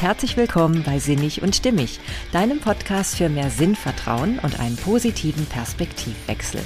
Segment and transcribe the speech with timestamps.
[0.00, 2.00] herzlich willkommen bei Sinnig und Stimmig,
[2.32, 6.62] deinem Podcast für mehr Sinnvertrauen und einen positiven Perspektivwechsel.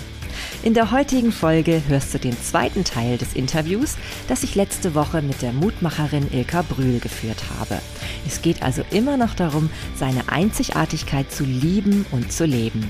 [0.62, 3.96] In der heutigen Folge hörst du den zweiten Teil des Interviews,
[4.28, 7.80] das ich letzte Woche mit der Mutmacherin Ilka Brühl geführt habe.
[8.24, 12.88] Es geht also immer noch darum, seine Einzigartigkeit zu lieben und zu leben.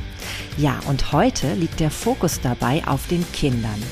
[0.59, 3.83] Ja, und heute liegt der Fokus dabei auf den Kindern.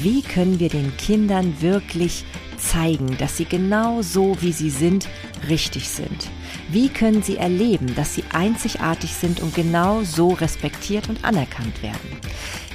[0.00, 5.08] Wie können wir den Kindern wirklich zeigen, dass sie genau so, wie sie sind,
[5.48, 6.28] richtig sind?
[6.68, 12.10] Wie können sie erleben, dass sie einzigartig sind und genau so respektiert und anerkannt werden?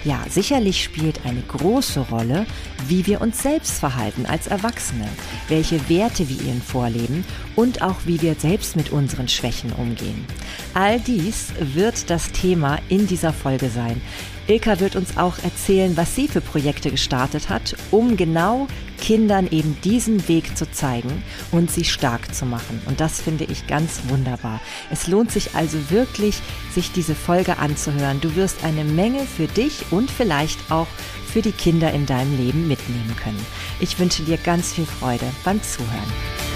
[0.04, 2.48] Ja, sicherlich spielt eine große Rolle,
[2.88, 5.08] wie wir uns selbst verhalten als Erwachsene,
[5.48, 7.24] welche Werte wir ihnen vorleben
[7.56, 10.26] und auch wie wir selbst mit unseren Schwächen umgehen.
[10.74, 14.02] All dies wird das Thema in dieser Folge sein.
[14.48, 18.68] Ilka wird uns auch erzählen, was sie für Projekte gestartet hat, um genau
[19.02, 22.82] Kindern eben diesen Weg zu zeigen und sie stark zu machen.
[22.86, 24.62] Und das finde ich ganz wunderbar.
[24.90, 26.40] Es lohnt sich also wirklich,
[26.74, 28.22] sich diese Folge anzuhören.
[28.22, 30.88] Du wirst eine Menge für dich und vielleicht auch
[31.28, 33.46] für die Kinder in deinem Leben mitnehmen können.
[33.80, 36.51] Ich wünsche dir ganz viel Freude beim Zuhören.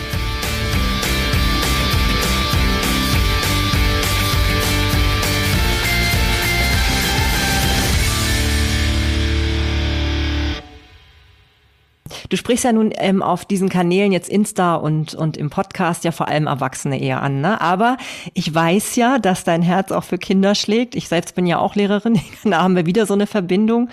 [12.30, 16.12] Du sprichst ja nun ähm, auf diesen Kanälen jetzt Insta und, und im Podcast ja
[16.12, 17.42] vor allem Erwachsene eher an.
[17.42, 17.60] Ne?
[17.62, 17.98] Aber
[18.34, 20.96] ich weiß ja, dass dein Herz auch für Kinder schlägt.
[20.96, 22.20] Ich selbst bin ja auch Lehrerin.
[22.44, 23.90] Da haben wir wieder so eine Verbindung.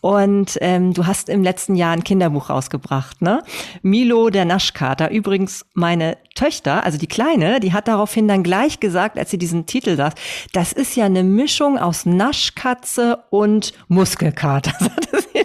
[0.00, 3.42] Und ähm, du hast im letzten Jahr ein Kinderbuch rausgebracht, ne?
[3.82, 5.10] Milo, der Naschkater.
[5.10, 9.66] Übrigens, meine Töchter, also die Kleine, die hat daraufhin dann gleich gesagt, als sie diesen
[9.66, 10.14] Titel las,
[10.52, 14.72] das ist ja eine Mischung aus Naschkatze und Muskelkater.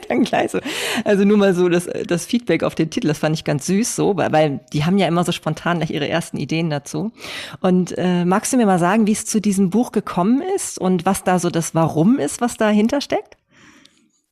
[0.10, 0.60] Dann gleich so.
[1.04, 3.96] Also nur mal so das, das Feedback auf den Titel, das fand ich ganz süß
[3.96, 7.12] so, weil, weil die haben ja immer so spontan nach ihre ersten Ideen dazu.
[7.62, 11.06] Und äh, magst du mir mal sagen, wie es zu diesem Buch gekommen ist und
[11.06, 13.38] was da so das Warum ist, was dahinter steckt?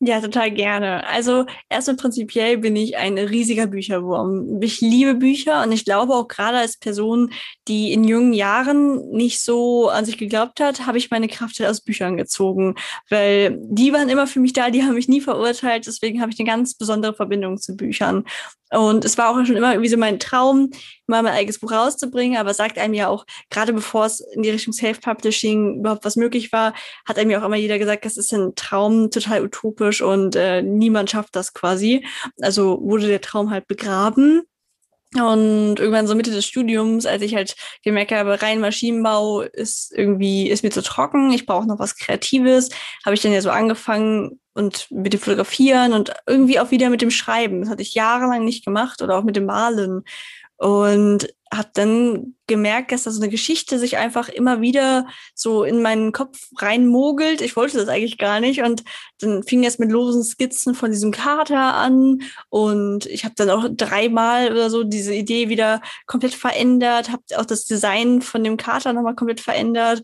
[0.05, 1.07] Ja, total gerne.
[1.07, 4.61] Also erstmal prinzipiell bin ich ein riesiger Bücherwurm.
[4.61, 7.31] Ich liebe Bücher und ich glaube auch gerade als Person,
[7.69, 11.69] die in jungen Jahren nicht so an sich geglaubt hat, habe ich meine Kraft halt
[11.69, 12.75] aus Büchern gezogen,
[13.09, 15.87] weil die waren immer für mich da, die haben mich nie verurteilt.
[15.87, 18.25] Deswegen habe ich eine ganz besondere Verbindung zu Büchern.
[18.71, 20.71] Und es war auch schon immer irgendwie so mein Traum,
[21.13, 24.49] mal mein eigenes Buch rauszubringen, aber sagt einem ja auch, gerade bevor es in die
[24.49, 26.73] Richtung Self-Publishing überhaupt was möglich war,
[27.05, 30.61] hat einem ja auch immer jeder gesagt, das ist ein Traum, total utopisch und äh,
[30.61, 32.05] niemand schafft das quasi.
[32.41, 34.43] Also wurde der Traum halt begraben.
[35.15, 40.49] Und irgendwann so Mitte des Studiums, als ich halt gemerkt habe, rein Maschinenbau ist irgendwie,
[40.49, 42.69] ist mir zu trocken, ich brauche noch was Kreatives,
[43.05, 47.01] habe ich dann ja so angefangen und mit dem Fotografieren und irgendwie auch wieder mit
[47.01, 47.61] dem Schreiben.
[47.61, 50.03] Das hatte ich jahrelang nicht gemacht oder auch mit dem Malen.
[50.63, 55.81] Und habe dann gemerkt, dass da so eine Geschichte sich einfach immer wieder so in
[55.81, 57.41] meinen Kopf reinmogelt.
[57.41, 58.61] Ich wollte das eigentlich gar nicht.
[58.61, 58.85] Und
[59.19, 62.21] dann fing es mit losen Skizzen von diesem Kater an.
[62.47, 67.45] Und ich habe dann auch dreimal oder so diese Idee wieder komplett verändert, habe auch
[67.45, 70.01] das Design von dem Kater nochmal komplett verändert.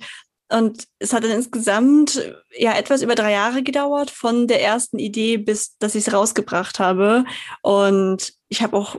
[0.51, 2.21] Und es hat dann insgesamt
[2.57, 6.79] ja etwas über drei Jahre gedauert, von der ersten Idee bis, dass ich es rausgebracht
[6.79, 7.23] habe.
[7.61, 8.97] Und ich habe auch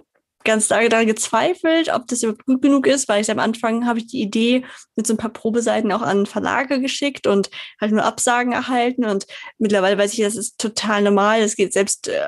[0.51, 4.07] ganz daran gezweifelt, ob das überhaupt gut genug ist, weil ich am Anfang habe ich
[4.07, 4.65] die Idee
[4.97, 7.51] mit so ein paar Probeseiten auch an Verlage geschickt und
[7.81, 9.27] halt nur Absagen erhalten und
[9.59, 11.41] mittlerweile weiß ich, das ist total normal.
[11.41, 12.21] Es geht selbst äh,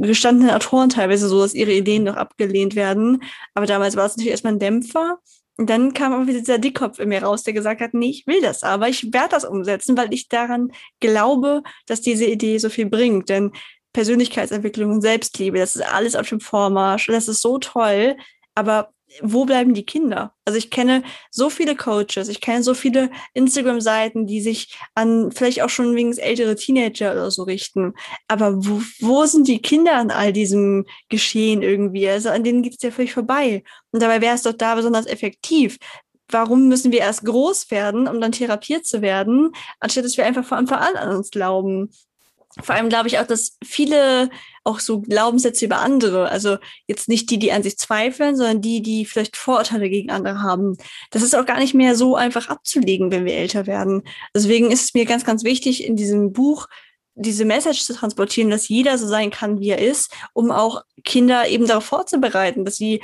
[0.00, 3.22] gestandenen Autoren teilweise so, dass ihre Ideen noch abgelehnt werden.
[3.54, 5.18] Aber damals war es natürlich erstmal ein Dämpfer.
[5.56, 8.40] Und dann kam wieder dieser Dickkopf in mir raus, der gesagt hat, nee, ich will
[8.40, 12.86] das, aber ich werde das umsetzen, weil ich daran glaube, dass diese Idee so viel
[12.86, 13.28] bringt.
[13.28, 13.52] Denn
[13.92, 18.16] Persönlichkeitsentwicklung und Selbstliebe, das ist alles auf dem Vormarsch das ist so toll.
[18.54, 18.92] Aber
[19.22, 20.34] wo bleiben die Kinder?
[20.44, 25.62] Also ich kenne so viele Coaches, ich kenne so viele Instagram-Seiten, die sich an vielleicht
[25.62, 27.94] auch schon wegen ältere Teenager oder so richten.
[28.28, 32.08] Aber wo, wo sind die Kinder an all diesem Geschehen irgendwie?
[32.08, 33.64] Also an denen geht es ja völlig vorbei.
[33.90, 35.78] Und dabei wäre es doch da besonders effektiv.
[36.28, 39.50] Warum müssen wir erst groß werden, um dann therapiert zu werden,
[39.80, 41.90] anstatt dass wir einfach von Anfang an an uns glauben?
[42.60, 44.30] Vor allem glaube ich auch, dass viele
[44.64, 48.82] auch so Glaubenssätze über andere, also jetzt nicht die, die an sich zweifeln, sondern die,
[48.82, 50.76] die vielleicht Vorurteile gegen andere haben.
[51.10, 54.02] Das ist auch gar nicht mehr so einfach abzulegen, wenn wir älter werden.
[54.34, 56.66] Deswegen ist es mir ganz, ganz wichtig, in diesem Buch
[57.14, 61.48] diese Message zu transportieren, dass jeder so sein kann, wie er ist, um auch Kinder
[61.48, 63.02] eben darauf vorzubereiten, dass sie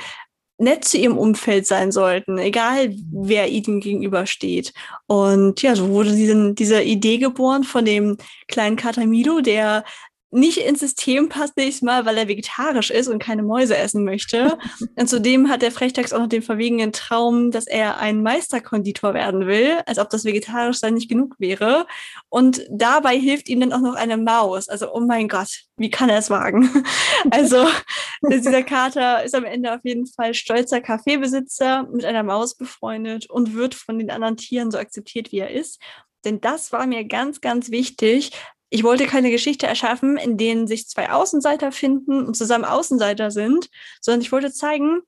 [0.59, 4.73] nett zu ihrem Umfeld sein sollten, egal wer ihnen gegenübersteht.
[5.07, 8.17] Und ja, so wurde diese, diese Idee geboren von dem
[8.49, 9.85] kleinen Katamilo, der
[10.31, 14.59] nicht ins System passt nächstes Mal, weil er vegetarisch ist und keine Mäuse essen möchte.
[14.97, 19.47] und zudem hat der Frechtext auch noch den verwegenen Traum, dass er ein Meisterkonditor werden
[19.47, 21.87] will, als ob das vegetarisch sein nicht genug wäre.
[22.29, 24.69] Und dabei hilft ihm dann auch noch eine Maus.
[24.69, 26.85] Also, oh mein Gott, wie kann er es wagen?
[27.31, 27.67] also,
[28.29, 33.55] dieser Kater ist am Ende auf jeden Fall stolzer Kaffeebesitzer mit einer Maus befreundet und
[33.55, 35.81] wird von den anderen Tieren so akzeptiert, wie er ist.
[36.25, 38.33] Denn das war mir ganz, ganz wichtig,
[38.71, 43.71] ich wollte keine Geschichte erschaffen, in denen sich zwei Außenseiter finden und zusammen Außenseiter sind,
[44.01, 45.03] sondern ich wollte zeigen,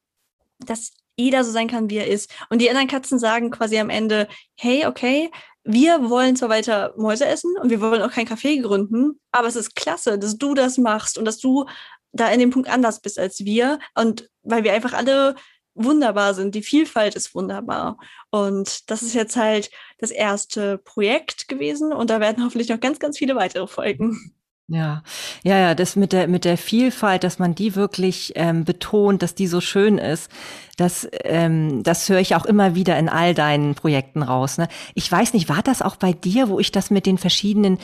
[0.60, 2.30] dass jeder so sein kann, wie er ist.
[2.48, 5.30] Und die anderen Katzen sagen quasi am Ende, hey, okay,
[5.64, 9.56] wir wollen zwar weiter Mäuse essen und wir wollen auch kein Café gründen, aber es
[9.56, 11.66] ist klasse, dass du das machst und dass du
[12.12, 13.78] da in dem Punkt anders bist als wir.
[13.94, 15.34] Und weil wir einfach alle
[15.78, 16.54] wunderbar sind.
[16.54, 17.98] Die Vielfalt ist wunderbar.
[18.30, 22.98] Und das ist jetzt halt das erste Projekt gewesen und da werden hoffentlich noch ganz,
[22.98, 24.34] ganz viele weitere folgen.
[24.70, 25.02] Ja,
[25.44, 29.34] ja, ja, das mit der mit der Vielfalt, dass man die wirklich ähm, betont, dass
[29.34, 30.30] die so schön ist,
[30.78, 34.58] das, ähm, das höre ich auch immer wieder in all deinen Projekten raus.
[34.58, 34.68] Ne?
[34.94, 37.78] Ich weiß nicht, war das auch bei dir, wo ich das mit den verschiedenen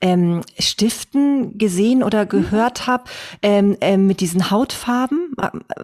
[0.00, 3.04] ähm, Stiften gesehen oder gehört habe,
[3.42, 5.34] ähm, ähm, mit diesen Hautfarben?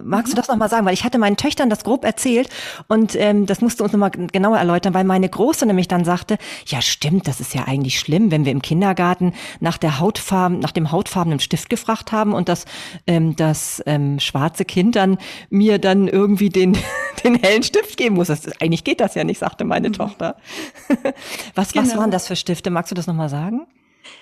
[0.03, 0.85] Magst du das nochmal sagen?
[0.85, 2.49] Weil ich hatte meinen Töchtern das grob erzählt
[2.89, 6.37] und ähm, das musst du uns nochmal genauer erläutern, weil meine Große nämlich dann sagte,
[6.65, 10.73] ja stimmt, das ist ja eigentlich schlimm, wenn wir im Kindergarten nach der Hautfarben, nach
[10.73, 12.65] dem hautfarbenen Stift gefragt haben und das,
[13.07, 15.17] ähm, das ähm, schwarze Kind dann
[15.49, 16.77] mir dann irgendwie den,
[17.23, 18.27] den hellen Stift geben muss.
[18.27, 19.93] Das, eigentlich geht das ja nicht, sagte meine mhm.
[19.93, 20.35] Tochter.
[21.55, 21.85] was, genau.
[21.85, 22.69] was waren das für Stifte?
[22.69, 23.67] Magst du das nochmal sagen?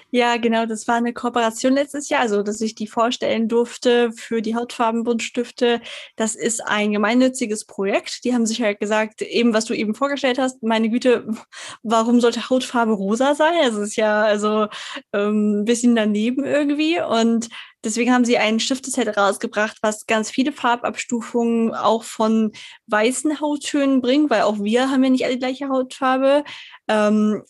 [0.09, 4.41] Ja, genau, das war eine Kooperation letztes Jahr, also dass ich die vorstellen durfte für
[4.41, 5.81] die Hautfarbenbuntstifte.
[6.15, 8.23] Das ist ein gemeinnütziges Projekt.
[8.23, 11.27] Die haben sich halt gesagt, eben was du eben vorgestellt hast, meine Güte,
[11.83, 13.53] warum sollte Hautfarbe rosa sein?
[13.61, 14.67] Es ist ja also
[15.11, 17.01] ähm, ein bisschen daneben irgendwie.
[17.01, 17.49] Und
[17.83, 22.53] deswegen haben sie ein Stifteset rausgebracht, was ganz viele Farbabstufungen auch von
[22.87, 26.45] weißen Hauttönen bringt, weil auch wir haben ja nicht alle die gleiche Hautfarbe.
[26.87, 27.43] Ähm,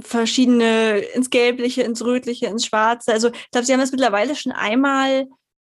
[0.00, 3.12] verschiedene ins Gelbliche, ins Rötliche, ins Schwarze.
[3.12, 5.26] Also ich glaube, sie haben das mittlerweile schon einmal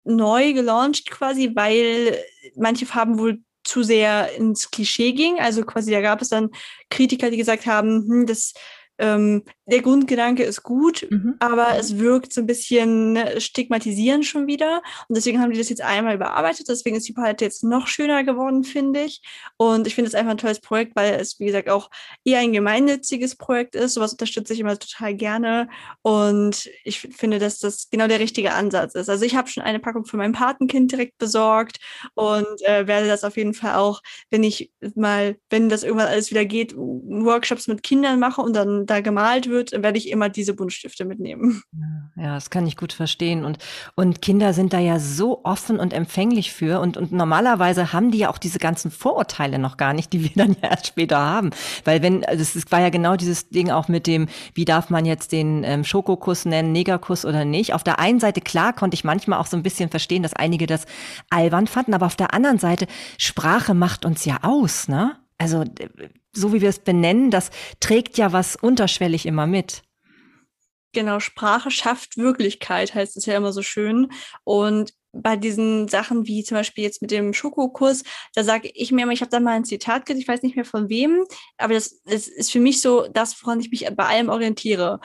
[0.03, 2.17] neu gelauncht quasi, weil
[2.55, 5.39] manche Farben wohl zu sehr ins Klischee ging.
[5.39, 6.49] Also quasi da gab es dann
[6.89, 8.53] Kritiker, die gesagt haben, hm, das
[8.99, 11.35] ähm, der Grundgedanke ist gut, mhm.
[11.39, 14.81] aber es wirkt so ein bisschen ne, stigmatisierend schon wieder.
[15.07, 16.67] Und deswegen haben die das jetzt einmal überarbeitet.
[16.67, 19.21] Deswegen ist die Palette jetzt noch schöner geworden, finde ich.
[19.57, 21.89] Und ich finde es einfach ein tolles Projekt, weil es, wie gesagt, auch
[22.25, 23.93] eher ein gemeinnütziges Projekt ist.
[23.93, 25.69] Sowas unterstütze ich immer total gerne.
[26.01, 29.09] Und ich finde, dass das genau der richtige Ansatz ist.
[29.09, 31.79] Also ich habe schon eine Packung für mein Patenkind direkt besorgt
[32.15, 36.31] und äh, werde das auf jeden Fall auch, wenn ich mal, wenn das irgendwann alles
[36.31, 40.53] wieder geht, Workshops mit Kindern mache und dann da gemalt wird, werde ich immer diese
[40.53, 41.61] Buntstifte mitnehmen.
[42.15, 43.45] Ja, das kann ich gut verstehen.
[43.45, 43.57] Und,
[43.95, 46.79] und Kinder sind da ja so offen und empfänglich für.
[46.79, 50.31] Und, und normalerweise haben die ja auch diese ganzen Vorurteile noch gar nicht, die wir
[50.35, 51.51] dann ja erst später haben.
[51.85, 55.05] Weil wenn, also es war ja genau dieses Ding auch mit dem, wie darf man
[55.05, 57.73] jetzt den ähm, Schokokuss nennen, Negerkuss oder nicht.
[57.73, 60.65] Auf der einen Seite, klar, konnte ich manchmal auch so ein bisschen verstehen, dass einige
[60.65, 60.85] das
[61.29, 62.87] albern fanden, aber auf der anderen Seite,
[63.17, 65.15] Sprache macht uns ja aus, ne?
[65.37, 65.63] Also
[66.33, 69.83] so wie wir es benennen, das trägt ja was unterschwellig immer mit.
[70.91, 74.11] Genau, Sprache schafft Wirklichkeit, heißt es ja immer so schön.
[74.43, 78.03] Und bei diesen Sachen wie zum Beispiel jetzt mit dem Schokokurs,
[78.35, 80.55] da sage ich mir immer, ich habe da mal ein Zitat gehört, ich weiß nicht
[80.55, 81.25] mehr von wem,
[81.57, 84.99] aber das, das ist für mich so das, woran ich mich bei allem orientiere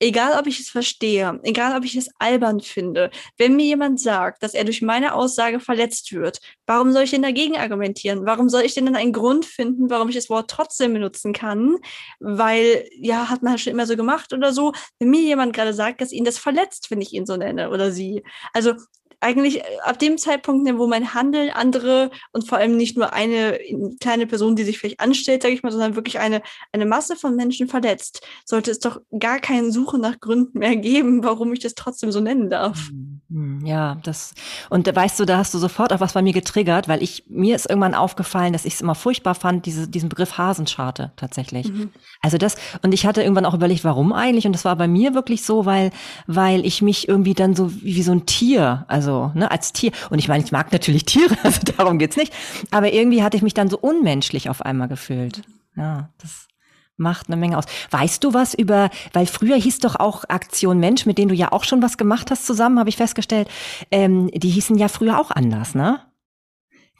[0.00, 4.42] egal ob ich es verstehe, egal ob ich es albern finde, wenn mir jemand sagt,
[4.42, 8.26] dass er durch meine Aussage verletzt wird, warum soll ich denn dagegen argumentieren?
[8.26, 11.76] Warum soll ich denn dann einen Grund finden, warum ich das Wort trotzdem benutzen kann?
[12.18, 14.72] Weil, ja, hat man schon immer so gemacht oder so.
[14.98, 17.92] Wenn mir jemand gerade sagt, dass ihn das verletzt, wenn ich ihn so nenne oder
[17.92, 18.22] sie.
[18.52, 18.74] Also
[19.20, 23.58] eigentlich äh, ab dem Zeitpunkt, wo mein Handeln andere und vor allem nicht nur eine
[24.00, 27.36] kleine Person, die sich vielleicht anstellt, sage ich mal, sondern wirklich eine, eine Masse von
[27.36, 31.74] Menschen verletzt, sollte es doch gar keine Suche nach Gründen mehr geben, warum ich das
[31.74, 32.88] trotzdem so nennen darf.
[32.88, 33.09] Hm, hm,
[33.64, 34.34] ja, das,
[34.70, 37.54] und weißt du, da hast du sofort auch was bei mir getriggert, weil ich, mir
[37.54, 41.68] ist irgendwann aufgefallen, dass ich es immer furchtbar fand, diese, diesen Begriff Hasenscharte tatsächlich.
[41.68, 41.90] Mhm.
[42.22, 45.14] Also das, und ich hatte irgendwann auch überlegt, warum eigentlich, und das war bei mir
[45.14, 45.90] wirklich so, weil,
[46.26, 49.72] weil ich mich irgendwie dann so wie, wie so ein Tier, also also ne, als
[49.72, 49.92] Tier.
[50.10, 52.32] Und ich meine, ich mag natürlich Tiere, also darum geht's nicht.
[52.70, 55.42] Aber irgendwie hatte ich mich dann so unmenschlich auf einmal gefühlt.
[55.76, 56.46] Ja, das
[57.00, 57.64] macht eine Menge aus.
[57.90, 61.50] Weißt du was über, weil früher hieß doch auch Aktion Mensch, mit denen du ja
[61.52, 63.48] auch schon was gemacht hast zusammen, habe ich festgestellt.
[63.90, 66.06] Ähm, die hießen ja früher auch anders, ne?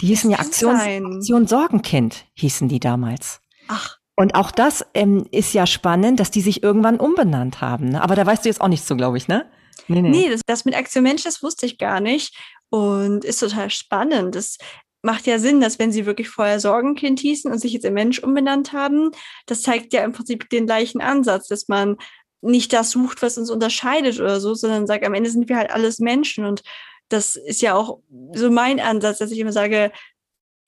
[0.00, 3.40] Die hießen ja Aktion, Aktion Sorgenkind, hießen die damals.
[3.69, 3.99] Ach.
[4.16, 7.90] Und auch das ähm, ist ja spannend, dass die sich irgendwann umbenannt haben.
[7.90, 8.02] Ne?
[8.02, 9.50] Aber da weißt du jetzt auch nichts zu, glaube ich, ne?
[9.88, 10.11] Nee, nee.
[10.11, 12.37] nee das, das, mit Aktion Mensch, das wusste ich gar nicht
[12.71, 14.35] und ist total spannend.
[14.35, 14.59] Das
[15.02, 18.19] macht ja Sinn, dass wenn sie wirklich vorher Sorgenkind hießen und sich jetzt in Mensch
[18.19, 19.11] umbenannt haben,
[19.47, 21.97] das zeigt ja im Prinzip den gleichen Ansatz, dass man
[22.42, 25.71] nicht das sucht, was uns unterscheidet oder so, sondern sagt, am Ende sind wir halt
[25.71, 26.45] alles Menschen.
[26.45, 26.62] Und
[27.09, 28.00] das ist ja auch
[28.35, 29.92] so mein Ansatz, dass ich immer sage,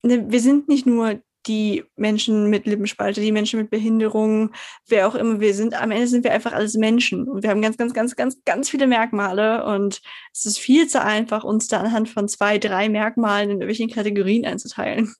[0.02, 4.54] ne, wir sind nicht nur die Menschen mit Lippenspalte, die Menschen mit Behinderungen,
[4.86, 5.74] wer auch immer wir sind.
[5.74, 8.70] Am Ende sind wir einfach alles Menschen und wir haben ganz, ganz, ganz, ganz, ganz
[8.70, 10.00] viele Merkmale und
[10.32, 14.44] es ist viel zu einfach, uns da anhand von zwei, drei Merkmalen in irgendwelchen Kategorien
[14.46, 15.14] einzuteilen.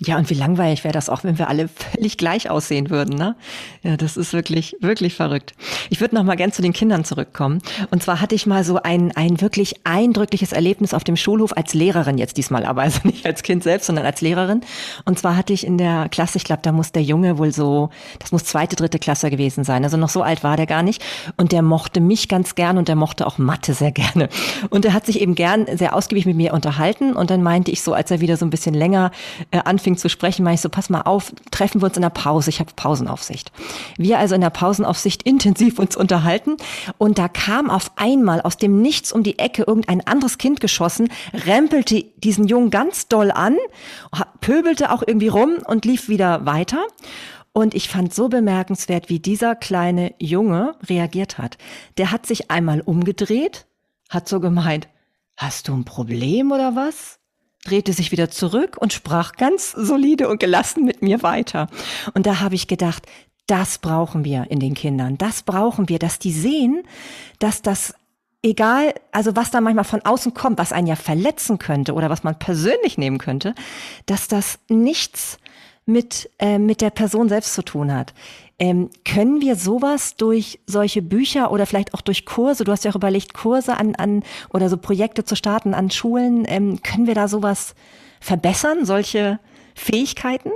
[0.00, 3.36] Ja, und wie langweilig wäre das auch, wenn wir alle völlig gleich aussehen würden, ne?
[3.82, 5.54] Ja, das ist wirklich, wirklich verrückt.
[5.88, 7.60] Ich würde noch mal gern zu den Kindern zurückkommen.
[7.90, 11.74] Und zwar hatte ich mal so ein, ein wirklich eindrückliches Erlebnis auf dem Schulhof als
[11.74, 14.62] Lehrerin jetzt diesmal, aber also nicht als Kind selbst, sondern als Lehrerin.
[15.04, 17.90] Und zwar hatte ich in der Klasse, ich glaube, da muss der Junge wohl so,
[18.18, 19.84] das muss zweite, dritte Klasse gewesen sein.
[19.84, 21.04] Also noch so alt war der gar nicht.
[21.36, 24.28] Und der mochte mich ganz gern und der mochte auch Mathe sehr gerne.
[24.70, 27.14] Und er hat sich eben gern sehr ausgiebig mit mir unterhalten.
[27.14, 29.12] Und dann meinte ich so, als er wieder so ein bisschen länger
[29.50, 32.10] äh, anfing zu sprechen, meinte ich so, pass mal auf, treffen wir uns in der
[32.10, 32.50] Pause.
[32.50, 33.52] Ich habe Pausenaufsicht.
[33.96, 36.56] Wir also in der Pausenaufsicht intensiv uns unterhalten
[36.98, 41.08] und da kam auf einmal aus dem Nichts um die Ecke irgendein anderes Kind geschossen,
[41.32, 43.56] rempelte diesen Jungen ganz doll an,
[44.40, 46.82] pöbelte auch irgendwie rum und lief wieder weiter.
[47.52, 51.56] Und ich fand so bemerkenswert, wie dieser kleine Junge reagiert hat.
[51.98, 53.66] Der hat sich einmal umgedreht,
[54.10, 54.88] hat so gemeint,
[55.36, 57.20] hast du ein Problem oder was?
[57.64, 61.68] Drehte sich wieder zurück und sprach ganz solide und gelassen mit mir weiter.
[62.14, 63.06] Und da habe ich gedacht,
[63.46, 65.18] das brauchen wir in den Kindern.
[65.18, 66.82] Das brauchen wir, dass die sehen,
[67.38, 67.94] dass das
[68.42, 72.22] egal, also was da manchmal von außen kommt, was einen ja verletzen könnte oder was
[72.22, 73.54] man persönlich nehmen könnte,
[74.06, 75.38] dass das nichts
[75.86, 78.14] mit, äh, mit der Person selbst zu tun hat.
[78.58, 82.92] Ähm, können wir sowas durch solche Bücher oder vielleicht auch durch Kurse, du hast ja
[82.92, 84.22] auch überlegt, Kurse an, an
[84.52, 87.74] oder so Projekte zu starten an Schulen, ähm, können wir da sowas
[88.20, 89.40] verbessern, solche
[89.74, 90.52] Fähigkeiten?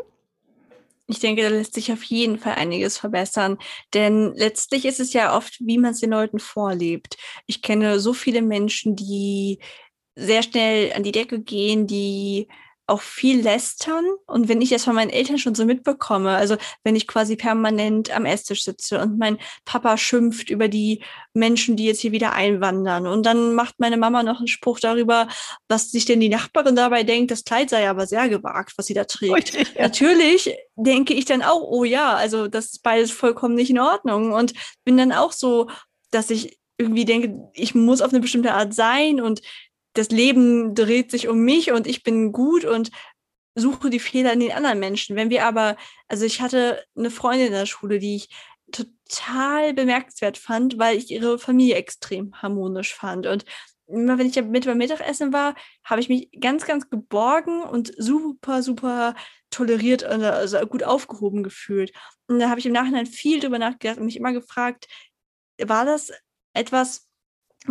[1.11, 3.59] Ich denke, da lässt sich auf jeden Fall einiges verbessern,
[3.95, 7.17] denn letztlich ist es ja oft, wie man es den Leuten vorlebt.
[7.47, 9.59] Ich kenne so viele Menschen, die
[10.15, 12.49] sehr schnell an die Decke gehen, die
[12.89, 14.05] auch viel lästern.
[14.27, 18.11] Und wenn ich das von meinen Eltern schon so mitbekomme, also wenn ich quasi permanent
[18.15, 21.03] am Esstisch sitze und mein Papa schimpft über die
[21.35, 23.07] Menschen, die jetzt hier wieder einwandern.
[23.07, 25.29] Und dann macht meine Mama noch einen Spruch darüber,
[25.69, 28.95] was sich denn die Nachbarin dabei denkt, das Kleid sei aber sehr gewagt, was sie
[28.95, 29.53] da trägt.
[29.55, 29.83] Oh, ja.
[29.83, 34.33] Natürlich denke ich dann auch, oh ja, also das ist beides vollkommen nicht in Ordnung.
[34.33, 34.55] Und
[34.85, 35.69] bin dann auch so,
[36.11, 39.43] dass ich irgendwie denke, ich muss auf eine bestimmte Art sein und
[39.99, 42.91] das Leben dreht sich um mich und ich bin gut und
[43.57, 45.17] suche die Fehler in den anderen Menschen.
[45.17, 45.77] Wenn wir aber,
[46.07, 48.29] also ich hatte eine Freundin in der Schule, die ich
[48.71, 53.27] total bemerkenswert fand, weil ich ihre Familie extrem harmonisch fand.
[53.27, 53.45] Und
[53.89, 58.63] immer wenn ich mit beim Mittagessen war, habe ich mich ganz, ganz geborgen und super,
[58.63, 59.17] super
[59.51, 61.93] toleriert und also gut aufgehoben gefühlt.
[62.29, 64.87] Und da habe ich im Nachhinein viel drüber nachgedacht und mich immer gefragt,
[65.61, 66.13] war das
[66.53, 67.08] etwas,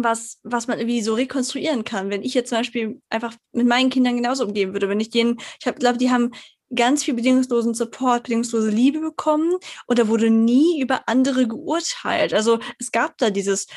[0.04, 2.10] was, was man irgendwie so rekonstruieren kann.
[2.10, 5.40] Wenn ich jetzt zum Beispiel einfach mit meinen Kindern genauso umgehen würde, wenn ich denen,
[5.64, 6.32] ich glaube, die haben
[6.76, 12.34] ganz viel bedingungslosen Support, bedingungslose Liebe bekommen und da wurde nie über andere geurteilt.
[12.34, 13.68] Also es gab da dieses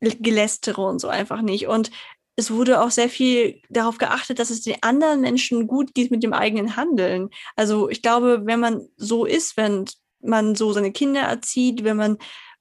[0.00, 1.66] Gelästere und so einfach nicht.
[1.66, 1.90] Und
[2.36, 6.22] es wurde auch sehr viel darauf geachtet, dass es den anderen Menschen gut geht mit
[6.22, 7.28] dem eigenen Handeln.
[7.56, 9.84] Also ich glaube, wenn man so ist, wenn
[10.22, 12.16] man so seine Kinder erzieht, wenn man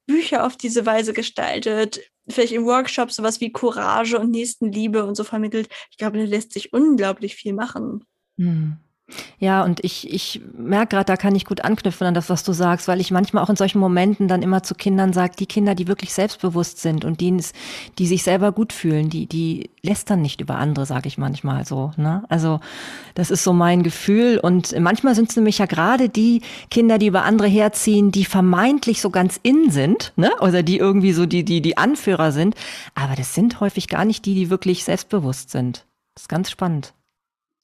[0.10, 5.24] Bücher auf diese Weise gestaltet, vielleicht in Workshops sowas wie Courage und Nächstenliebe und so
[5.24, 5.70] vermittelt.
[5.92, 8.04] Ich glaube, da lässt sich unglaublich viel machen.
[8.40, 8.78] Hm.
[9.40, 12.54] Ja, und ich, ich merke gerade, da kann ich gut anknüpfen an das, was du
[12.54, 15.76] sagst, weil ich manchmal auch in solchen Momenten dann immer zu Kindern sage, die Kinder,
[15.76, 17.36] die wirklich selbstbewusst sind und die,
[17.98, 21.92] die sich selber gut fühlen, die, die lästern nicht über andere, sage ich manchmal so.
[21.98, 22.24] Ne?
[22.30, 22.60] Also
[23.16, 24.40] das ist so mein Gefühl.
[24.40, 29.02] Und manchmal sind es nämlich ja gerade die Kinder, die über andere herziehen, die vermeintlich
[29.02, 30.32] so ganz in sind, ne?
[30.42, 32.56] Oder die irgendwie so die, die, die Anführer sind.
[32.96, 35.86] Aber das sind häufig gar nicht die, die wirklich selbstbewusst sind.
[36.16, 36.94] Das ist ganz spannend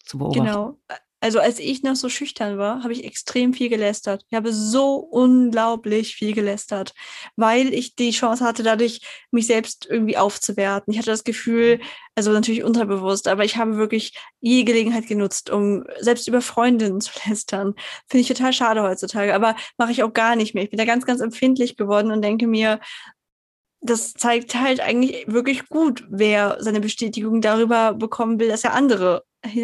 [0.04, 0.46] zu beobachten.
[0.46, 0.78] Genau.
[1.26, 4.24] Also als ich noch so schüchtern war, habe ich extrem viel gelästert.
[4.30, 6.94] Ich habe so unglaublich viel gelästert,
[7.36, 9.02] weil ich die Chance hatte, dadurch
[9.32, 10.94] mich selbst irgendwie aufzuwerten.
[10.94, 11.80] Ich hatte das Gefühl,
[12.14, 17.12] also natürlich unterbewusst, aber ich habe wirklich jede Gelegenheit genutzt, um selbst über Freundinnen zu
[17.28, 17.74] lästern.
[18.08, 20.64] Finde ich total schade heutzutage, aber mache ich auch gar nicht mehr.
[20.64, 22.80] Ich bin da ganz, ganz empfindlich geworden und denke mir,
[23.82, 29.24] das zeigt halt eigentlich wirklich gut, wer seine Bestätigung darüber bekommen will, dass er andere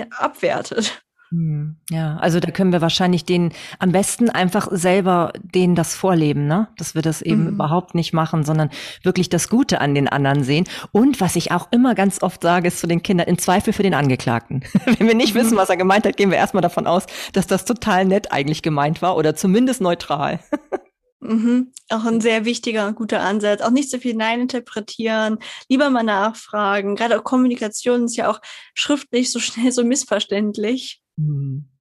[0.09, 1.03] abwertet.
[1.31, 6.45] Hm, ja, also da können wir wahrscheinlich den am besten einfach selber denen das vorleben,
[6.45, 6.67] ne?
[6.77, 7.49] Dass wir das eben mhm.
[7.53, 8.69] überhaupt nicht machen, sondern
[9.01, 10.65] wirklich das Gute an den anderen sehen.
[10.91, 13.83] Und was ich auch immer ganz oft sage, ist zu den Kindern, in Zweifel für
[13.83, 14.63] den Angeklagten.
[14.85, 15.39] Wenn wir nicht mhm.
[15.39, 18.61] wissen, was er gemeint hat, gehen wir erstmal davon aus, dass das total nett eigentlich
[18.61, 20.41] gemeint war oder zumindest neutral.
[21.21, 21.71] Mhm.
[21.89, 23.61] Auch ein sehr wichtiger und guter Ansatz.
[23.61, 25.37] Auch nicht so viel Nein interpretieren,
[25.69, 26.95] lieber mal nachfragen.
[26.95, 28.41] Gerade auch Kommunikation ist ja auch
[28.73, 31.00] schriftlich so schnell so missverständlich.
[31.17, 31.71] Mhm.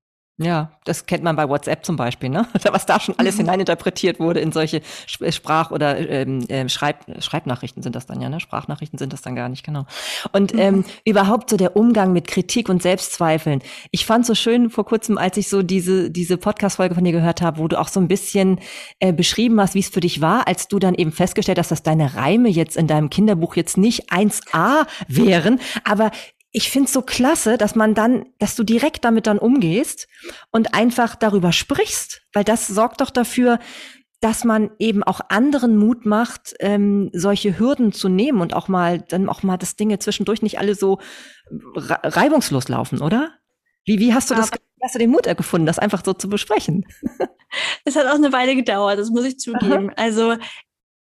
[0.42, 2.46] Ja, das kennt man bei WhatsApp zum Beispiel, ne?
[2.72, 3.40] Was da schon alles mhm.
[3.40, 4.80] hineininterpretiert wurde in solche
[5.20, 8.40] äh, Sprach- oder ähm, ähm, Schreib Schreibnachrichten sind das dann ja, ne?
[8.40, 9.84] Sprachnachrichten sind das dann gar nicht, genau.
[10.32, 10.58] Und mhm.
[10.58, 13.60] ähm, überhaupt so der Umgang mit Kritik und Selbstzweifeln.
[13.90, 17.42] Ich fand so schön vor kurzem, als ich so diese diese Podcast-Folge von dir gehört
[17.42, 18.60] habe, wo du auch so ein bisschen
[18.98, 21.82] äh, beschrieben hast, wie es für dich war, als du dann eben festgestellt hast, dass
[21.82, 26.12] deine Reime jetzt in deinem Kinderbuch jetzt nicht 1a wären, aber
[26.52, 30.08] ich finde es so klasse, dass man dann, dass du direkt damit dann umgehst
[30.50, 33.58] und einfach darüber sprichst, weil das sorgt doch dafür,
[34.20, 39.00] dass man eben auch anderen Mut macht, ähm, solche Hürden zu nehmen und auch mal
[39.00, 40.98] dann auch mal, dass Dinge zwischendurch nicht alle so
[41.66, 43.30] reibungslos laufen, oder?
[43.86, 46.28] Wie, wie hast du das, wie hast du den Mut gefunden, das einfach so zu
[46.28, 46.84] besprechen?
[47.84, 49.90] Es hat auch eine Weile gedauert, das muss ich zugeben.
[49.90, 49.94] Aha.
[49.96, 50.36] Also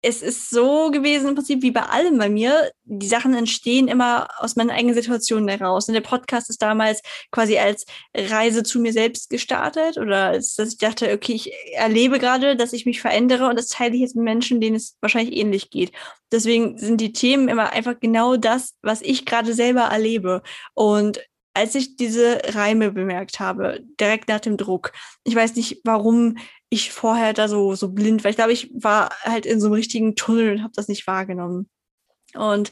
[0.05, 2.71] es ist so gewesen im Prinzip wie bei allem bei mir.
[2.83, 5.87] Die Sachen entstehen immer aus meinen eigenen Situationen heraus.
[5.87, 10.73] Und der Podcast ist damals quasi als Reise zu mir selbst gestartet oder als, dass
[10.73, 14.17] ich dachte, okay, ich erlebe gerade, dass ich mich verändere und das teile ich jetzt
[14.17, 15.93] mit Menschen, denen es wahrscheinlich ähnlich geht.
[16.33, 20.41] Deswegen sind die Themen immer einfach genau das, was ich gerade selber erlebe.
[20.73, 21.21] Und
[21.53, 24.91] als ich diese Reime bemerkt habe, direkt nach dem Druck,
[25.23, 26.35] ich weiß nicht, warum
[26.73, 28.31] ich vorher da so, so blind war.
[28.31, 31.69] Ich glaube, ich war halt in so einem richtigen Tunnel und habe das nicht wahrgenommen.
[32.33, 32.71] Und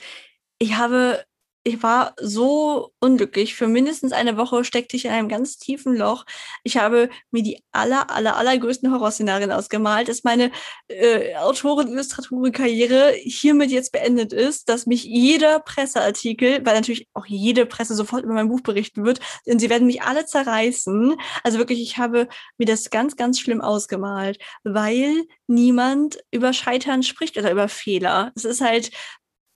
[0.57, 1.23] ich habe
[1.63, 3.55] ich war so unglücklich.
[3.55, 6.25] Für mindestens eine Woche steckte ich in einem ganz tiefen Loch.
[6.63, 10.51] Ich habe mir die aller, aller, allergrößten Horrorszenarien ausgemalt, dass meine
[10.87, 17.93] äh, Autoren-Illustratoren-Karriere hiermit jetzt beendet ist, dass mich jeder Presseartikel, weil natürlich auch jede Presse
[17.93, 21.15] sofort über mein Buch berichten wird, denn sie werden mich alle zerreißen.
[21.43, 27.37] Also wirklich, ich habe mir das ganz, ganz schlimm ausgemalt, weil niemand über Scheitern spricht
[27.37, 28.31] oder über Fehler.
[28.35, 28.89] Es ist halt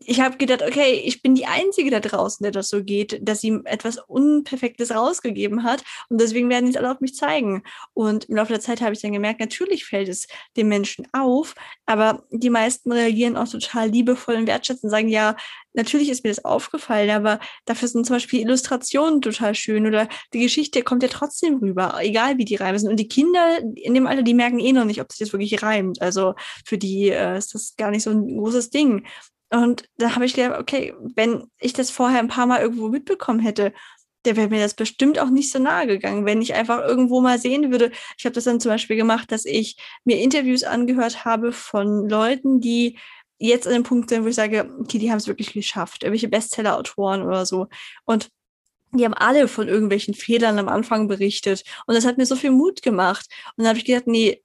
[0.08, 3.42] ich habe gedacht, okay, ich bin die Einzige da draußen, der das so geht, dass
[3.42, 7.64] sie etwas Unperfektes rausgegeben hat und deswegen werden die alle auf mich zeigen.
[7.94, 11.56] Und im Laufe der Zeit habe ich dann gemerkt, natürlich fällt es den Menschen auf,
[11.86, 15.36] aber die meisten reagieren auch total liebevoll und wertschätzend und sagen, ja,
[15.74, 20.40] natürlich ist mir das aufgefallen, aber dafür sind zum Beispiel Illustrationen total schön oder die
[20.40, 22.90] Geschichte kommt ja trotzdem rüber, egal wie die Reime sind.
[22.90, 25.62] Und die Kinder in dem Alter, die merken eh noch nicht, ob sich das wirklich
[25.62, 26.02] reimt.
[26.02, 29.06] Also für die äh, ist das gar nicht so ein großes Ding.
[29.56, 33.40] Und da habe ich gedacht, okay, wenn ich das vorher ein paar Mal irgendwo mitbekommen
[33.40, 33.72] hätte,
[34.26, 37.40] der wäre mir das bestimmt auch nicht so nahe gegangen, wenn ich einfach irgendwo mal
[37.40, 37.92] sehen würde.
[38.18, 42.60] Ich habe das dann zum Beispiel gemacht, dass ich mir Interviews angehört habe von Leuten,
[42.60, 42.98] die
[43.38, 46.28] jetzt an dem Punkt sind, wo ich sage, okay, die haben es wirklich geschafft, irgendwelche
[46.28, 47.68] Bestseller-Autoren oder so.
[48.04, 48.30] Und
[48.92, 51.64] die haben alle von irgendwelchen Fehlern am Anfang berichtet.
[51.88, 53.28] Und das hat mir so viel Mut gemacht.
[53.56, 54.44] Und dann habe ich gedacht, nee,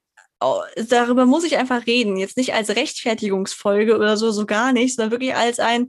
[0.76, 2.16] darüber muss ich einfach reden.
[2.16, 5.88] Jetzt nicht als Rechtfertigungsfolge oder so, so gar nicht, sondern wirklich als ein,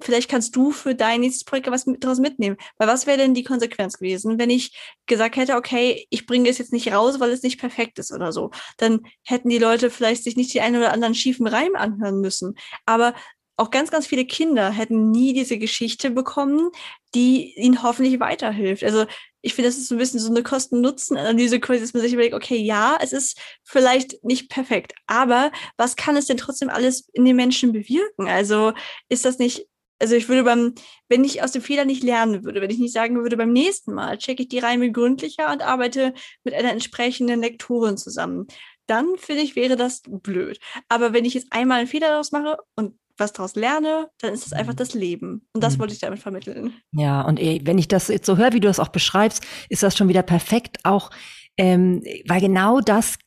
[0.00, 2.56] vielleicht kannst du für dein nächstes Projekt was mit, daraus mitnehmen.
[2.78, 6.58] Weil was wäre denn die Konsequenz gewesen, wenn ich gesagt hätte, okay, ich bringe es
[6.58, 8.50] jetzt nicht raus, weil es nicht perfekt ist oder so.
[8.78, 12.54] Dann hätten die Leute vielleicht sich nicht die einen oder anderen schiefen Reim anhören müssen.
[12.86, 13.14] Aber
[13.56, 16.70] auch ganz, ganz viele Kinder hätten nie diese Geschichte bekommen,
[17.14, 18.82] die ihnen hoffentlich weiterhilft.
[18.82, 19.04] Also
[19.42, 22.56] ich finde, das ist so ein bisschen so eine Kosten-Nutzen-Analyse, dass man sich überlegt, okay,
[22.56, 27.36] ja, es ist vielleicht nicht perfekt, aber was kann es denn trotzdem alles in den
[27.36, 28.28] Menschen bewirken?
[28.28, 28.72] Also
[29.08, 29.66] ist das nicht,
[29.98, 30.74] also ich würde beim,
[31.08, 33.94] wenn ich aus dem Fehler nicht lernen würde, wenn ich nicht sagen würde, beim nächsten
[33.94, 38.46] Mal checke ich die Reime gründlicher und arbeite mit einer entsprechenden Lektorin zusammen,
[38.86, 40.58] dann finde ich, wäre das blöd.
[40.88, 44.46] Aber wenn ich jetzt einmal einen Fehler daraus mache und was daraus lerne, dann ist
[44.46, 44.78] es einfach mhm.
[44.78, 45.46] das Leben.
[45.52, 45.80] Und das mhm.
[45.80, 46.74] wollte ich damit vermitteln.
[46.92, 49.96] Ja, und wenn ich das jetzt so höre, wie du das auch beschreibst, ist das
[49.96, 51.10] schon wieder perfekt, auch
[51.56, 53.18] ähm, weil genau das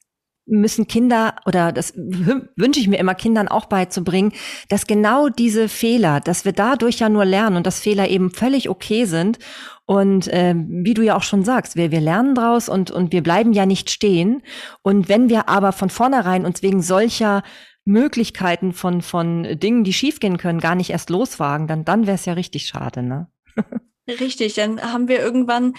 [0.45, 4.33] müssen Kinder oder das wünsche ich mir immer Kindern auch beizubringen,
[4.67, 8.69] dass genau diese Fehler, dass wir dadurch ja nur lernen und dass Fehler eben völlig
[8.69, 9.39] okay sind
[9.85, 13.23] und äh, wie du ja auch schon sagst, wir, wir lernen draus und, und wir
[13.23, 14.41] bleiben ja nicht stehen.
[14.81, 17.43] Und wenn wir aber von vornherein uns wegen solcher
[17.85, 22.25] Möglichkeiten von, von Dingen, die schiefgehen können, gar nicht erst loswagen, dann, dann wäre es
[22.25, 23.27] ja richtig schade, ne?
[24.07, 25.75] Richtig, dann haben wir irgendwann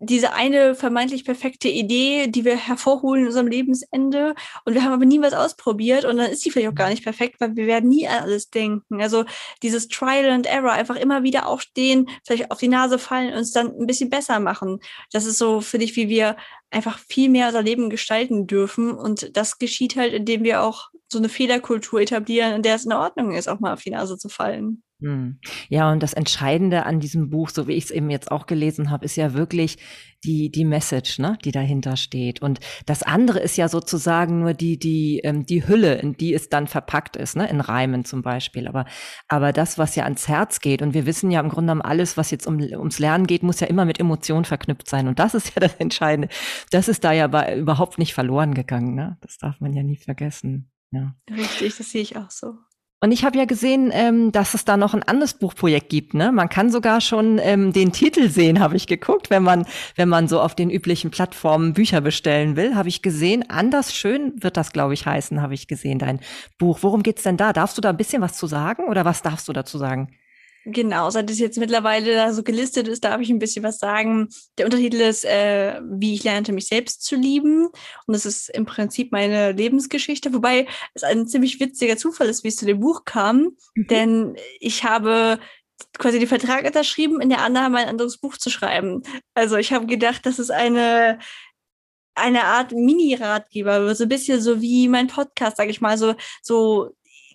[0.00, 4.34] diese eine vermeintlich perfekte Idee, die wir hervorholen in unserem Lebensende
[4.64, 7.02] und wir haben aber nie was ausprobiert und dann ist die vielleicht auch gar nicht
[7.02, 9.02] perfekt, weil wir werden nie an alles denken.
[9.02, 9.24] Also
[9.62, 13.52] dieses Trial and Error, einfach immer wieder aufstehen, vielleicht auf die Nase fallen und es
[13.52, 14.78] dann ein bisschen besser machen.
[15.12, 16.36] Das ist so, finde ich, wie wir
[16.70, 21.18] einfach viel mehr unser Leben gestalten dürfen und das geschieht halt, indem wir auch so
[21.18, 24.28] eine Fehlerkultur etablieren, in der es in Ordnung ist, auch mal auf die Nase zu
[24.28, 24.82] fallen.
[25.00, 25.38] Hm.
[25.68, 28.90] Ja, und das Entscheidende an diesem Buch, so wie ich es eben jetzt auch gelesen
[28.90, 29.78] habe, ist ja wirklich
[30.24, 32.42] die, die Message, ne, die dahinter steht.
[32.42, 36.48] Und das andere ist ja sozusagen nur die, die, ähm, die Hülle, in die es
[36.48, 38.66] dann verpackt ist, ne, in Reimen zum Beispiel.
[38.66, 38.86] Aber,
[39.28, 42.16] aber das, was ja ans Herz geht, und wir wissen ja im Grunde genommen, alles,
[42.16, 45.06] was jetzt um, ums Lernen geht, muss ja immer mit Emotionen verknüpft sein.
[45.06, 46.28] Und das ist ja das Entscheidende.
[46.72, 49.16] Das ist da ja bei, überhaupt nicht verloren gegangen, ne?
[49.20, 50.72] Das darf man ja nie vergessen.
[50.90, 51.14] Ja.
[51.30, 52.54] Richtig, das sehe ich auch so.
[53.00, 56.14] Und ich habe ja gesehen, ähm, dass es da noch ein anderes Buchprojekt gibt.
[56.14, 56.32] Ne?
[56.32, 60.26] Man kann sogar schon ähm, den Titel sehen, habe ich geguckt, wenn man, wenn man
[60.26, 63.48] so auf den üblichen Plattformen Bücher bestellen will, habe ich gesehen.
[63.48, 66.18] Anders schön wird das, glaube ich, heißen, habe ich gesehen, dein
[66.58, 66.78] Buch.
[66.82, 67.52] Worum geht's denn da?
[67.52, 70.08] Darfst du da ein bisschen was zu sagen oder was darfst du dazu sagen?
[70.70, 74.28] Genau, seit es jetzt mittlerweile da so gelistet ist, darf ich ein bisschen was sagen.
[74.58, 77.66] Der Untertitel ist, äh, wie ich lernte, mich selbst zu lieben.
[77.66, 82.48] Und das ist im Prinzip meine Lebensgeschichte, wobei es ein ziemlich witziger Zufall ist, wie
[82.48, 83.56] es zu dem Buch kam.
[83.74, 83.86] Mhm.
[83.86, 85.38] Denn ich habe
[85.98, 89.02] quasi den Vertrag unterschrieben, in der Annahme ein anderes Buch zu schreiben.
[89.34, 91.18] Also ich habe gedacht, das ist eine
[92.14, 96.90] eine Art Mini-Ratgeber, so ein bisschen so wie mein Podcast, sage ich mal, so so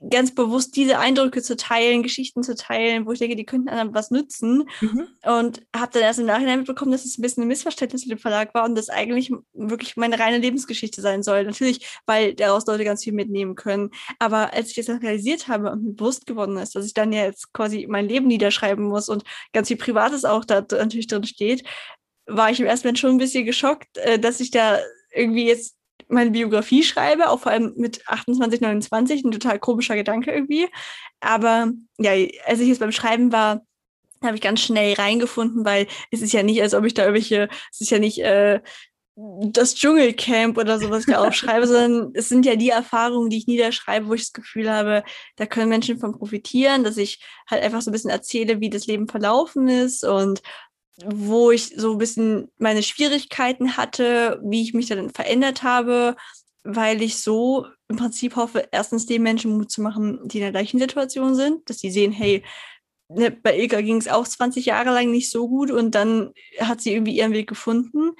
[0.09, 3.93] ganz bewusst diese Eindrücke zu teilen, Geschichten zu teilen, wo ich denke, die könnten anderen
[3.93, 4.69] was nützen.
[4.81, 5.07] Mhm.
[5.23, 8.21] Und habe dann erst im Nachhinein mitbekommen, dass es ein bisschen ein Missverständnis mit dem
[8.21, 11.45] Verlag war und das eigentlich wirklich meine reine Lebensgeschichte sein soll.
[11.45, 13.91] Natürlich, weil daraus Leute ganz viel mitnehmen können.
[14.19, 17.13] Aber als ich das dann realisiert habe und mir bewusst geworden ist, dass ich dann
[17.13, 21.23] ja jetzt quasi mein Leben niederschreiben muss und ganz viel Privates auch da natürlich drin
[21.23, 21.63] steht,
[22.25, 24.79] war ich im ersten Moment schon ein bisschen geschockt, äh, dass ich da
[25.13, 25.75] irgendwie jetzt
[26.13, 30.67] meine Biografie schreibe, auch vor allem mit 28, 29, ein total komischer Gedanke irgendwie.
[31.19, 32.12] Aber ja,
[32.45, 33.65] als ich jetzt beim Schreiben war,
[34.23, 37.49] habe ich ganz schnell reingefunden, weil es ist ja nicht, als ob ich da irgendwelche,
[37.71, 38.62] es ist ja nicht äh,
[39.15, 43.38] das Dschungelcamp oder so, was ich da aufschreibe, sondern es sind ja die Erfahrungen, die
[43.38, 45.04] ich niederschreibe, wo ich das Gefühl habe,
[45.36, 48.88] da können Menschen von profitieren, dass ich halt einfach so ein bisschen erzähle, wie das
[48.88, 50.41] Leben verlaufen ist und
[51.06, 56.15] wo ich so ein bisschen meine Schwierigkeiten hatte, wie ich mich dann verändert habe,
[56.63, 60.51] weil ich so im Prinzip hoffe, erstens den Menschen Mut zu machen, die in der
[60.51, 62.43] gleichen Situation sind, dass sie sehen, hey,
[63.10, 66.82] ne, bei Ilka ging es auch 20 Jahre lang nicht so gut und dann hat
[66.82, 68.12] sie irgendwie ihren Weg gefunden.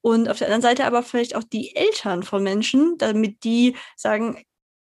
[0.00, 4.42] Und auf der anderen Seite aber vielleicht auch die Eltern von Menschen, damit die sagen,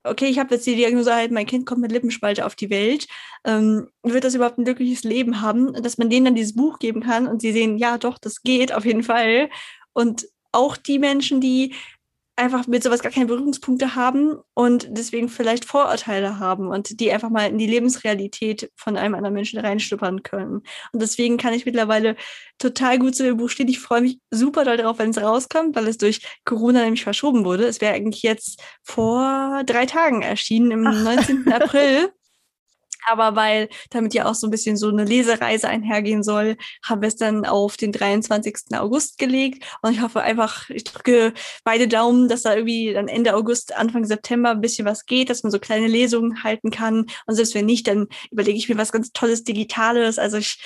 [0.03, 3.07] okay, ich habe jetzt die Diagnose halt, mein Kind kommt mit Lippenspalte auf die Welt,
[3.45, 7.01] ähm, wird das überhaupt ein glückliches Leben haben, dass man denen dann dieses Buch geben
[7.01, 9.49] kann und sie sehen, ja, doch, das geht auf jeden Fall.
[9.93, 11.75] Und auch die Menschen, die
[12.35, 17.29] einfach mit sowas gar keine Berührungspunkte haben und deswegen vielleicht Vorurteile haben und die einfach
[17.29, 20.63] mal in die Lebensrealität von einem anderen Menschen reinschnuppern können.
[20.91, 22.15] Und deswegen kann ich mittlerweile
[22.57, 23.67] total gut zu dem Buch stehen.
[23.67, 27.45] Ich freue mich super doll darauf, wenn es rauskommt, weil es durch Corona nämlich verschoben
[27.45, 27.65] wurde.
[27.65, 31.03] Es wäre eigentlich jetzt vor drei Tagen erschienen, im Ach.
[31.03, 31.51] 19.
[31.51, 32.11] April.
[33.07, 37.07] Aber weil damit ja auch so ein bisschen so eine Lesereise einhergehen soll, haben wir
[37.07, 38.55] es dann auf den 23.
[38.73, 39.65] August gelegt.
[39.81, 41.33] Und ich hoffe einfach, ich drücke
[41.63, 45.43] beide Daumen, dass da irgendwie dann Ende August, Anfang September ein bisschen was geht, dass
[45.43, 47.07] man so kleine Lesungen halten kann.
[47.25, 50.19] Und selbst wenn nicht, dann überlege ich mir was ganz Tolles Digitales.
[50.19, 50.59] Also ich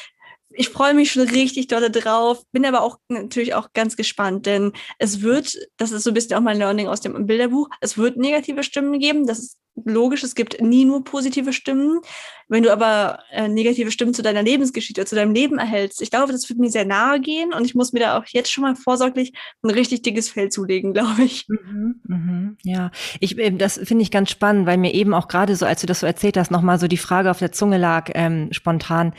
[0.58, 4.72] ich freue mich schon richtig dolle drauf, bin aber auch natürlich auch ganz gespannt, denn
[5.00, 8.18] es wird, das ist so ein bisschen auch mein Learning aus dem Bilderbuch, es wird
[8.18, 12.00] negative Stimmen geben, das ist logisch, es gibt nie nur positive Stimmen.
[12.48, 16.32] Wenn du aber äh, negative Stimmen zu deiner Lebensgeschichte, zu deinem Leben erhältst, ich glaube,
[16.32, 18.76] das wird mir sehr nahe gehen und ich muss mir da auch jetzt schon mal
[18.76, 19.34] vorsorglich
[19.64, 21.48] ein richtig dickes Fell zulegen, glaube ich.
[21.48, 25.56] Mhm, mhm, ja, ich, äh, das finde ich ganz spannend, weil mir eben auch gerade
[25.56, 28.12] so, als du das so erzählt hast, nochmal so die Frage auf der Zunge lag,
[28.14, 29.14] ähm, spontan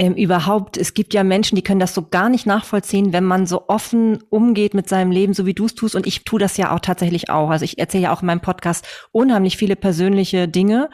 [0.00, 3.46] ähm, überhaupt, es gibt ja Menschen, die können das so gar nicht nachvollziehen, wenn man
[3.46, 5.94] so offen umgeht mit seinem Leben, so wie du es tust.
[5.94, 7.50] Und ich tue das ja auch tatsächlich auch.
[7.50, 10.88] Also ich erzähle ja auch in meinem Podcast unheimlich viele persönliche Dinge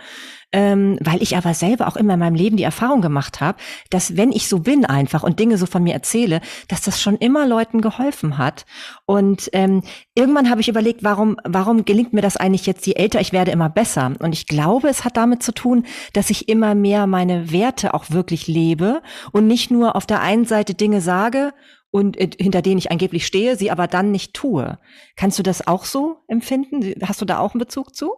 [0.52, 3.58] ähm, weil ich aber selber auch immer in meinem Leben die Erfahrung gemacht habe,
[3.90, 7.16] dass wenn ich so bin einfach und Dinge so von mir erzähle, dass das schon
[7.16, 8.64] immer Leuten geholfen hat.
[9.06, 9.82] Und ähm,
[10.14, 13.50] irgendwann habe ich überlegt, warum, warum gelingt mir das eigentlich jetzt, je älter ich werde,
[13.50, 14.12] immer besser?
[14.20, 18.10] Und ich glaube, es hat damit zu tun, dass ich immer mehr meine Werte auch
[18.10, 21.52] wirklich lebe und nicht nur auf der einen Seite Dinge sage
[21.90, 24.78] und äh, hinter denen ich angeblich stehe, sie aber dann nicht tue.
[25.16, 26.94] Kannst du das auch so empfinden?
[27.02, 28.14] Hast du da auch einen Bezug zu?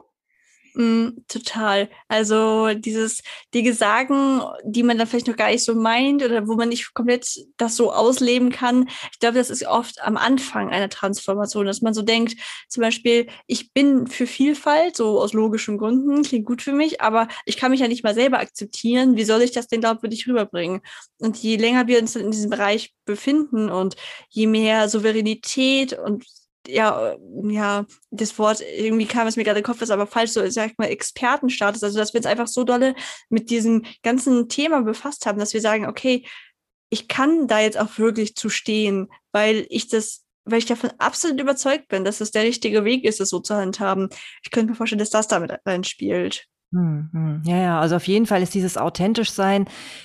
[0.74, 1.88] Mm, total.
[2.08, 3.22] Also dieses,
[3.54, 6.94] die Sagen, die man dann vielleicht noch gar nicht so meint oder wo man nicht
[6.94, 8.88] komplett das so ausleben kann.
[9.12, 12.36] Ich glaube, das ist oft am Anfang einer Transformation, dass man so denkt,
[12.68, 17.28] zum Beispiel, ich bin für Vielfalt, so aus logischen Gründen, klingt gut für mich, aber
[17.44, 19.16] ich kann mich ja nicht mal selber akzeptieren.
[19.16, 20.80] Wie soll ich das denn glaubwürdig rüberbringen?
[21.18, 23.96] Und je länger wir uns in diesem Bereich befinden und
[24.28, 26.24] je mehr Souveränität und
[26.68, 30.48] ja, ja, das Wort, irgendwie kam es mir gerade den Kopf, ist aber falsch, so,
[30.50, 32.94] sag ich mal, Expertenstatus, also dass wir uns einfach so dolle
[33.30, 36.26] mit diesem ganzen Thema befasst haben, dass wir sagen, okay,
[36.90, 41.40] ich kann da jetzt auch wirklich zu stehen, weil ich das, weil ich davon absolut
[41.40, 44.10] überzeugt bin, dass das der richtige Weg ist, es so zu handhaben.
[44.42, 46.46] Ich könnte mir vorstellen, dass das damit reinspielt.
[46.70, 47.42] Hm, hm.
[47.46, 49.64] Ja, ja, also auf jeden Fall ist dieses authentisch sein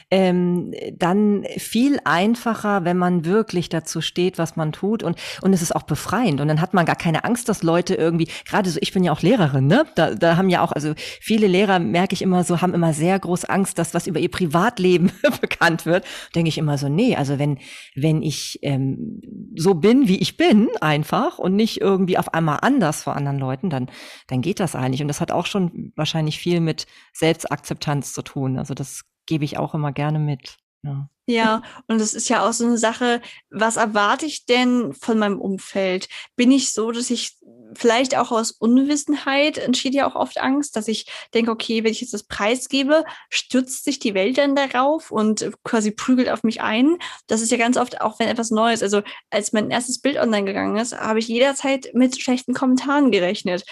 [0.10, 5.62] ähm, dann viel einfacher, wenn man wirklich dazu steht, was man tut und und es
[5.62, 8.80] ist auch befreiend und dann hat man gar keine Angst, dass Leute irgendwie gerade so
[8.82, 9.86] ich bin ja auch Lehrerin, ne?
[9.96, 13.20] Da, da haben ja auch also viele Lehrer merke ich immer so haben immer sehr
[13.20, 16.06] groß Angst, dass was über ihr Privatleben bekannt wird.
[16.34, 17.58] Denke ich immer so, nee, also wenn
[17.94, 19.20] wenn ich ähm,
[19.58, 23.70] so bin, wie ich bin, einfach und nicht irgendwie auf einmal anders vor anderen Leuten,
[23.70, 23.90] dann
[24.28, 28.22] dann geht das eigentlich und das hat auch schon wahrscheinlich viel viel mit Selbstakzeptanz zu
[28.22, 28.60] tun.
[28.60, 30.58] Also das gebe ich auch immer gerne mit.
[30.84, 31.10] Ja.
[31.26, 35.40] Ja, und es ist ja auch so eine Sache, was erwarte ich denn von meinem
[35.40, 36.10] Umfeld?
[36.36, 37.38] Bin ich so, dass ich
[37.76, 42.02] vielleicht auch aus Unwissenheit entsteht ja auch oft Angst, dass ich denke, okay, wenn ich
[42.02, 46.62] jetzt das Preis gebe, stürzt sich die Welt dann darauf und quasi prügelt auf mich
[46.62, 46.98] ein.
[47.26, 50.46] Das ist ja ganz oft auch, wenn etwas Neues, also als mein erstes Bild online
[50.46, 53.64] gegangen ist, habe ich jederzeit mit schlechten Kommentaren gerechnet.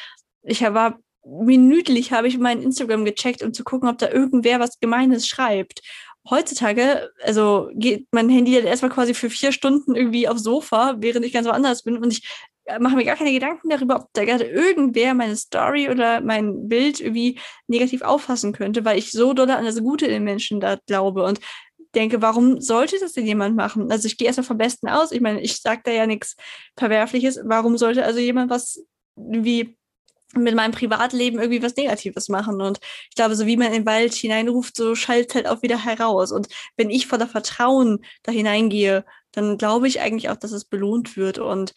[0.42, 4.80] Ich war minütlich habe ich mein Instagram gecheckt, um zu gucken, ob da irgendwer was
[4.80, 5.82] Gemeines schreibt.
[6.30, 11.26] Heutzutage, also geht mein Handy dann erstmal quasi für vier Stunden irgendwie aufs Sofa, während
[11.26, 12.28] ich ganz woanders bin und ich
[12.66, 16.68] äh, mache mir gar keine Gedanken darüber, ob da gerade irgendwer meine Story oder mein
[16.68, 20.60] Bild irgendwie negativ auffassen könnte, weil ich so doll an das Gute in den Menschen
[20.60, 21.40] da glaube und
[21.96, 23.92] denke, warum sollte das denn jemand machen?
[23.92, 25.12] Also ich gehe erstmal vom Besten aus.
[25.12, 26.36] Ich meine, ich sage da ja nichts
[26.78, 27.40] Verwerfliches.
[27.44, 28.84] Warum sollte also jemand was
[29.16, 29.78] wie
[30.34, 32.62] mit meinem Privatleben irgendwie was Negatives machen.
[32.62, 35.84] Und ich glaube, so wie man in den Wald hineinruft, so schallt halt auch wieder
[35.84, 36.32] heraus.
[36.32, 41.18] Und wenn ich voller Vertrauen da hineingehe, dann glaube ich eigentlich auch, dass es belohnt
[41.18, 41.40] wird.
[41.40, 41.74] Und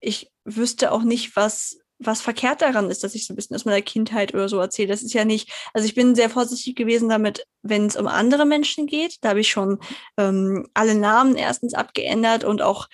[0.00, 3.64] ich wüsste auch nicht, was, was verkehrt daran ist, dass ich so ein bisschen aus
[3.64, 4.88] meiner Kindheit oder so erzähle.
[4.88, 8.44] Das ist ja nicht, also ich bin sehr vorsichtig gewesen damit, wenn es um andere
[8.44, 9.16] Menschen geht.
[9.22, 9.78] Da habe ich schon
[10.16, 12.88] ähm, alle Namen erstens abgeändert und auch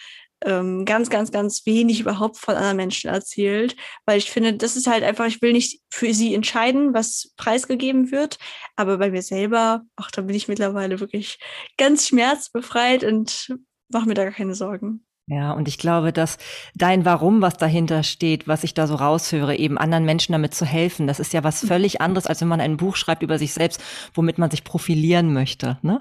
[0.44, 3.76] ähm, ganz, ganz, ganz wenig überhaupt von anderen Menschen erzählt,
[4.06, 8.10] weil ich finde, das ist halt einfach, ich will nicht für sie entscheiden, was preisgegeben
[8.10, 8.38] wird,
[8.76, 11.38] aber bei mir selber, ach, da bin ich mittlerweile wirklich
[11.78, 13.54] ganz schmerzbefreit und
[13.88, 15.04] mache mir da gar keine Sorgen.
[15.28, 16.36] Ja, und ich glaube, dass
[16.74, 20.64] dein Warum, was dahinter steht, was ich da so raushöre, eben anderen Menschen damit zu
[20.64, 23.52] helfen, das ist ja was völlig anderes, als wenn man ein Buch schreibt über sich
[23.52, 23.80] selbst,
[24.14, 25.78] womit man sich profilieren möchte.
[25.82, 26.00] Ne?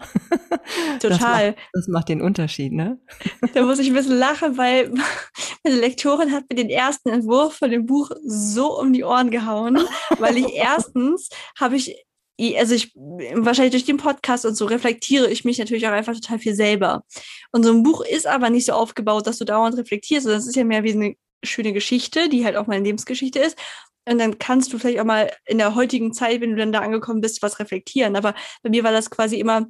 [1.00, 1.12] Total.
[1.12, 3.00] Das macht, das macht den Unterschied, ne?
[3.54, 4.92] Da muss ich ein bisschen lachen, weil
[5.64, 9.80] meine Lektorin hat mir den ersten Entwurf von dem Buch so um die Ohren gehauen,
[10.20, 11.30] weil ich erstens
[11.60, 11.96] habe ich
[12.58, 16.40] also ich, wahrscheinlich durch den Podcast und so reflektiere ich mich natürlich auch einfach total
[16.40, 17.04] viel selber.
[17.52, 20.48] Und so ein Buch ist aber nicht so aufgebaut, dass du dauernd reflektierst, sondern es
[20.48, 23.58] ist ja mehr wie eine schöne Geschichte, die halt auch meine Lebensgeschichte ist.
[24.10, 26.80] Und dann kannst du vielleicht auch mal in der heutigen Zeit, wenn du dann da
[26.80, 28.16] angekommen bist, was reflektieren.
[28.16, 29.68] Aber bei mir war das quasi immer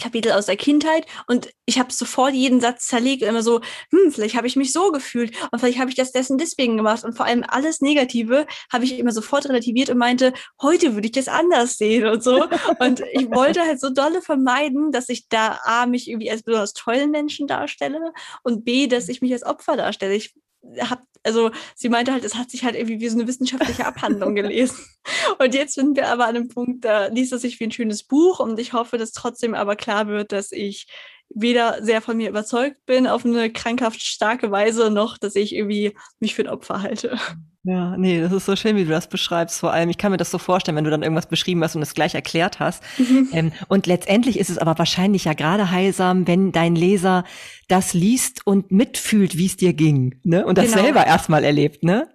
[0.00, 4.10] Kapitel aus der Kindheit und ich habe sofort jeden Satz zerlegt und immer so, hm,
[4.10, 7.14] vielleicht habe ich mich so gefühlt und vielleicht habe ich das dessen deswegen gemacht und
[7.14, 11.28] vor allem alles Negative habe ich immer sofort relativiert und meinte, heute würde ich das
[11.28, 15.84] anders sehen und so und ich wollte halt so dolle vermeiden, dass ich da A,
[15.84, 20.14] mich irgendwie als besonders tollen Menschen darstelle und B, dass ich mich als Opfer darstelle.
[20.14, 20.34] Ich
[20.80, 24.34] habe also sie meinte halt, es hat sich halt irgendwie wie so eine wissenschaftliche Abhandlung
[24.34, 24.76] gelesen.
[25.38, 28.02] Und jetzt sind wir aber an einem Punkt, da liest es sich wie ein schönes
[28.02, 30.86] Buch und ich hoffe, dass trotzdem aber klar wird, dass ich
[31.34, 35.94] weder sehr von mir überzeugt bin auf eine krankhaft starke Weise, noch dass ich irgendwie
[36.20, 37.18] mich für ein Opfer halte.
[37.64, 39.60] Ja, nee, das ist so schön, wie du das beschreibst.
[39.60, 41.82] Vor allem, ich kann mir das so vorstellen, wenn du dann irgendwas beschrieben hast und
[41.82, 42.82] es gleich erklärt hast.
[42.98, 43.28] Mhm.
[43.32, 47.22] Ähm, und letztendlich ist es aber wahrscheinlich ja gerade heilsam, wenn dein Leser
[47.68, 50.44] das liest und mitfühlt, wie es dir ging, ne?
[50.44, 50.82] Und das genau.
[50.82, 52.08] selber erstmal erlebt, ne?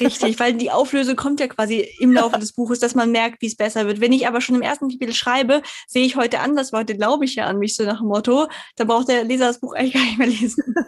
[0.00, 3.46] Richtig, weil die Auflösung kommt ja quasi im Laufe des Buches, dass man merkt, wie
[3.46, 4.00] es besser wird.
[4.00, 7.24] Wenn ich aber schon im ersten Kapitel schreibe, sehe ich heute anders, weil heute glaube
[7.24, 9.94] ich ja an mich, so nach dem Motto, dann braucht der Leser das Buch eigentlich
[9.94, 10.64] gar nicht mehr lesen.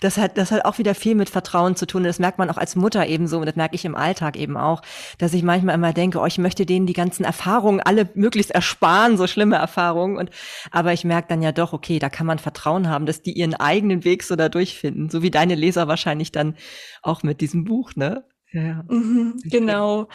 [0.00, 2.04] Das hat, das hat auch wieder viel mit Vertrauen zu tun.
[2.04, 4.58] Das merkt man auch als Mutter eben so und das merke ich im Alltag eben
[4.58, 4.82] auch,
[5.16, 9.16] dass ich manchmal immer denke, oh, ich möchte denen die ganzen Erfahrungen alle möglichst ersparen,
[9.16, 10.18] so schlimme Erfahrungen.
[10.18, 10.30] Und,
[10.70, 13.54] aber ich merke dann ja doch, okay, da kann man Vertrauen haben, dass die ihren
[13.54, 15.08] eigenen Weg so da durchfinden.
[15.08, 16.56] So wie deine Leser wahrscheinlich dann
[17.02, 18.24] auch mit diesem Buch, ne?
[18.52, 20.08] Ja, mhm, genau.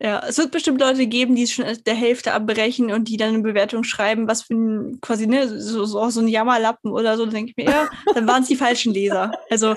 [0.00, 3.42] Ja, es wird bestimmt Leute geben, die schon der Hälfte abbrechen und die dann eine
[3.42, 7.24] Bewertung schreiben, was für ein quasi, ne, so, so, so ein Jammerlappen oder so.
[7.24, 9.32] Da denke ich mir, ja, dann waren es die falschen Leser.
[9.50, 9.74] Also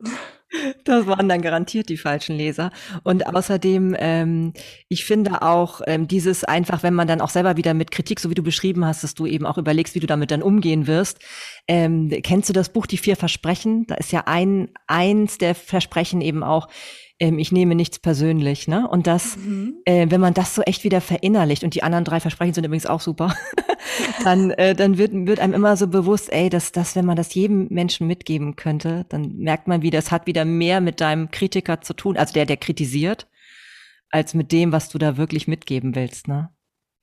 [0.84, 2.70] das waren dann garantiert die falschen Leser.
[3.02, 4.52] Und außerdem, ähm,
[4.88, 8.30] ich finde auch ähm, dieses einfach, wenn man dann auch selber wieder mit Kritik, so
[8.30, 11.18] wie du beschrieben hast, dass du eben auch überlegst, wie du damit dann umgehen wirst.
[11.66, 13.86] Ähm, kennst du das Buch Die vier Versprechen?
[13.86, 16.68] Da ist ja ein eins der Versprechen eben auch,
[17.20, 18.88] ähm, ich nehme nichts persönlich, ne?
[18.88, 19.76] Und das, mhm.
[19.84, 22.86] äh, wenn man das so echt wieder verinnerlicht und die anderen drei Versprechen sind übrigens
[22.86, 23.36] auch super,
[24.24, 27.34] dann, äh, dann wird, wird einem immer so bewusst, ey, dass das, wenn man das
[27.34, 31.82] jedem Menschen mitgeben könnte, dann merkt man wieder, es hat wieder mehr mit deinem Kritiker
[31.82, 33.28] zu tun, also der, der kritisiert,
[34.08, 36.50] als mit dem, was du da wirklich mitgeben willst, ne?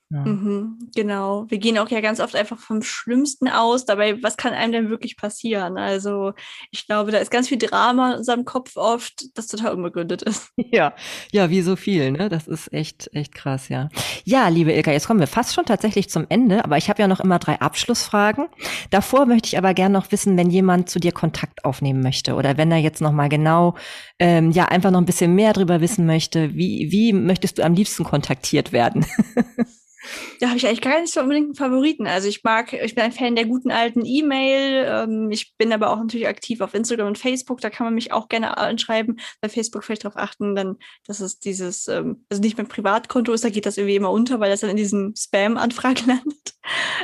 [0.09, 0.23] Ja.
[0.23, 1.45] Mhm, genau.
[1.49, 3.85] Wir gehen auch ja ganz oft einfach vom Schlimmsten aus.
[3.85, 5.77] Dabei, was kann einem denn wirklich passieren?
[5.77, 6.31] Also,
[6.71, 10.51] ich glaube, da ist ganz viel Drama in unserem Kopf oft, das total unbegründet ist.
[10.69, 10.93] Ja,
[11.31, 12.27] ja, wie so viel, ne?
[12.27, 13.87] Das ist echt, echt krass, ja.
[14.25, 17.07] Ja, liebe Ilka, jetzt kommen wir fast schon tatsächlich zum Ende, aber ich habe ja
[17.07, 18.47] noch immer drei Abschlussfragen.
[18.89, 22.57] Davor möchte ich aber gerne noch wissen, wenn jemand zu dir Kontakt aufnehmen möchte oder
[22.57, 23.75] wenn er jetzt noch mal genau,
[24.19, 27.73] ähm, ja, einfach noch ein bisschen mehr drüber wissen möchte, wie, wie möchtest du am
[27.73, 29.05] liebsten kontaktiert werden?
[30.39, 32.07] Da habe ich eigentlich gar nicht so unbedingt einen Favoriten.
[32.07, 34.85] Also ich mag, ich bin ein Fan der guten alten E-Mail.
[34.87, 37.61] Ähm, ich bin aber auch natürlich aktiv auf Instagram und Facebook.
[37.61, 39.19] Da kann man mich auch gerne anschreiben.
[39.41, 43.43] Bei Facebook vielleicht darauf achten, dann, dass es dieses, ähm, also nicht mein Privatkonto ist,
[43.43, 46.53] da geht das irgendwie immer unter, weil das dann in diesem Spam-Anfragen landet.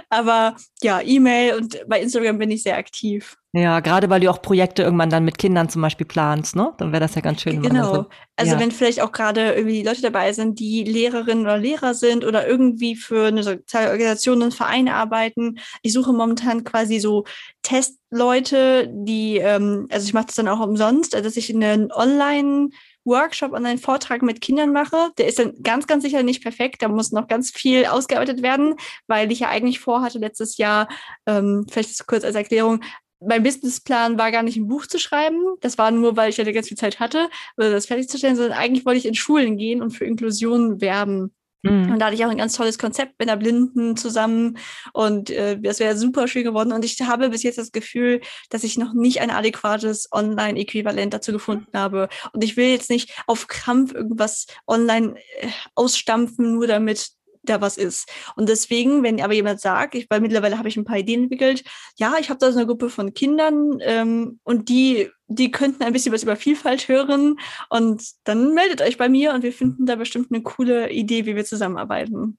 [0.10, 3.38] Aber ja, E-Mail und bei Instagram bin ich sehr aktiv.
[3.56, 6.74] Ja, gerade weil du auch Projekte irgendwann dann mit Kindern zum Beispiel planst, ne?
[6.80, 7.62] Dann wäre das ja ganz schön.
[7.62, 7.94] Genau.
[7.94, 8.60] So, also ja.
[8.60, 12.96] wenn vielleicht auch gerade irgendwie Leute dabei sind, die Lehrerinnen oder Lehrer sind oder irgendwie
[12.96, 15.60] für eine soziale Organisation, einen Verein arbeiten.
[15.84, 17.26] Ich suche momentan quasi so
[17.62, 22.70] Testleute, die, ähm, also ich mache das dann auch umsonst, also dass ich einen Online-
[23.06, 25.12] Workshop und einen Vortrag mit Kindern mache.
[25.18, 26.82] Der ist dann ganz, ganz sicher nicht perfekt.
[26.82, 28.76] Da muss noch ganz viel ausgearbeitet werden,
[29.08, 30.88] weil ich ja eigentlich vorhatte, letztes Jahr,
[31.26, 32.82] ähm, vielleicht kurz als Erklärung,
[33.28, 35.40] mein Businessplan war gar nicht ein Buch zu schreiben.
[35.62, 39.00] Das war nur, weil ich ja ganz viel Zeit hatte, das fertigzustellen, sondern eigentlich wollte
[39.00, 41.34] ich in Schulen gehen und für Inklusion werben.
[41.64, 41.94] Mhm.
[41.94, 44.58] Und da hatte ich auch ein ganz tolles Konzept mit der Blinden zusammen
[44.92, 46.74] und äh, das wäre super schön geworden.
[46.74, 51.32] Und ich habe bis jetzt das Gefühl, dass ich noch nicht ein adäquates Online-Äquivalent dazu
[51.32, 52.10] gefunden habe.
[52.34, 57.12] Und ich will jetzt nicht auf Krampf irgendwas online äh, ausstampfen, nur damit
[57.44, 58.10] da was ist.
[58.36, 61.64] Und deswegen, wenn aber jemand sagt, ich, weil mittlerweile habe ich ein paar Ideen entwickelt,
[61.98, 65.94] ja, ich habe da so eine Gruppe von Kindern ähm, und die, die könnten ein
[65.94, 67.38] bisschen was über Vielfalt hören
[67.70, 71.36] und dann meldet euch bei mir und wir finden da bestimmt eine coole Idee, wie
[71.36, 72.38] wir zusammenarbeiten.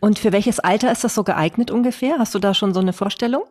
[0.00, 2.18] Und für welches Alter ist das so geeignet ungefähr?
[2.18, 3.44] Hast du da schon so eine Vorstellung?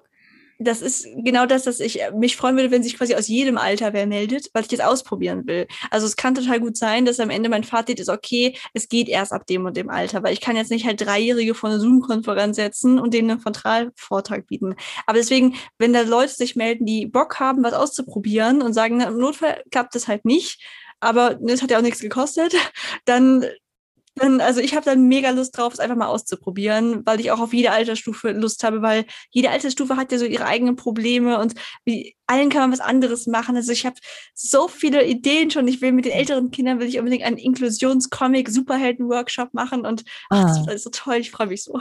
[0.64, 3.94] Das ist genau das, dass ich mich freuen würde, wenn sich quasi aus jedem Alter
[3.94, 5.68] wer meldet, weil ich das ausprobieren will.
[5.90, 9.10] Also es kann total gut sein, dass am Ende mein Fazit ist, okay, es geht
[9.10, 11.80] erst ab dem und dem Alter, weil ich kann jetzt nicht halt Dreijährige vor eine
[11.80, 14.76] Zoom-Konferenz setzen und denen einen Frontalvortrag bieten.
[15.06, 19.06] Aber deswegen, wenn da Leute sich melden, die Bock haben, was auszuprobieren und sagen, na,
[19.06, 20.62] im Notfall klappt das halt nicht,
[21.00, 22.56] aber das hat ja auch nichts gekostet,
[23.06, 23.46] dann
[24.16, 27.40] dann, also ich habe dann mega Lust drauf, es einfach mal auszuprobieren, weil ich auch
[27.40, 31.56] auf jede Altersstufe Lust habe, weil jede Altersstufe hat ja so ihre eigenen Probleme und
[31.86, 33.56] wie, allen kann man was anderes machen.
[33.56, 33.96] Also ich habe
[34.34, 35.68] so viele Ideen schon.
[35.68, 40.44] Ich will mit den älteren Kindern will ich unbedingt einen Inklusionscomic Superhelden-Workshop machen und ach,
[40.44, 40.72] das ah.
[40.72, 41.16] ist so toll.
[41.16, 41.80] Ich freue mich so.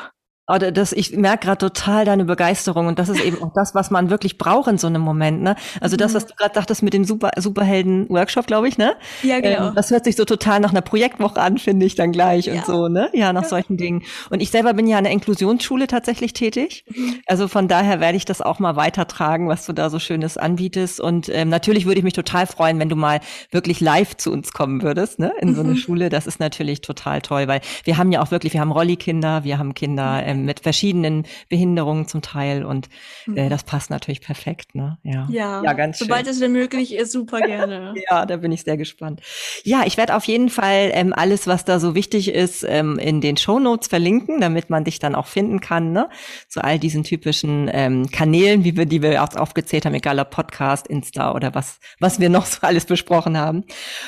[0.55, 3.91] Oder das, ich merke gerade total deine Begeisterung und das ist eben auch das, was
[3.91, 5.43] man wirklich braucht in so einem Moment.
[5.43, 5.55] Ne?
[5.81, 6.29] Also das, was mhm.
[6.29, 8.95] du gerade dachtest mit dem Super, Superhelden-Workshop, glaube ich, ne?
[9.23, 9.69] Ja, genau.
[9.69, 12.55] Ähm, das hört sich so total nach einer Projektwoche an, finde ich dann gleich ja.
[12.55, 13.09] und so, ne?
[13.13, 13.49] Ja, nach ja.
[13.49, 14.03] solchen Dingen.
[14.31, 16.85] Und ich selber bin ja an der Inklusionsschule tatsächlich tätig.
[16.89, 17.21] Mhm.
[17.27, 21.01] Also von daher werde ich das auch mal weitertragen, was du da so Schönes anbietest.
[21.01, 24.53] Und ähm, natürlich würde ich mich total freuen, wenn du mal wirklich live zu uns
[24.53, 25.33] kommen würdest, ne?
[25.41, 25.77] In so eine mhm.
[25.77, 26.09] Schule.
[26.09, 29.59] Das ist natürlich total toll, weil wir haben ja auch wirklich, wir haben Rolli-Kinder, wir
[29.59, 32.88] haben Kinder ähm, mit verschiedenen Behinderungen zum Teil und
[33.26, 33.50] äh, mhm.
[33.50, 34.74] das passt natürlich perfekt.
[34.74, 34.98] Ne?
[35.03, 36.07] Ja, ja, ja ganz schön.
[36.07, 37.94] Sobald es denn möglich ist, super gerne.
[38.11, 39.20] ja, da bin ich sehr gespannt.
[39.64, 43.20] Ja, ich werde auf jeden Fall ähm, alles, was da so wichtig ist, ähm, in
[43.20, 45.92] den Show Notes verlinken, damit man dich dann auch finden kann.
[45.92, 46.09] Ne?
[46.48, 50.31] Zu all diesen typischen ähm, Kanälen, wie wir, die wir auch aufgezählt haben, egal ob
[50.31, 53.64] Podcast, Insta oder was, was wir noch so alles besprochen haben.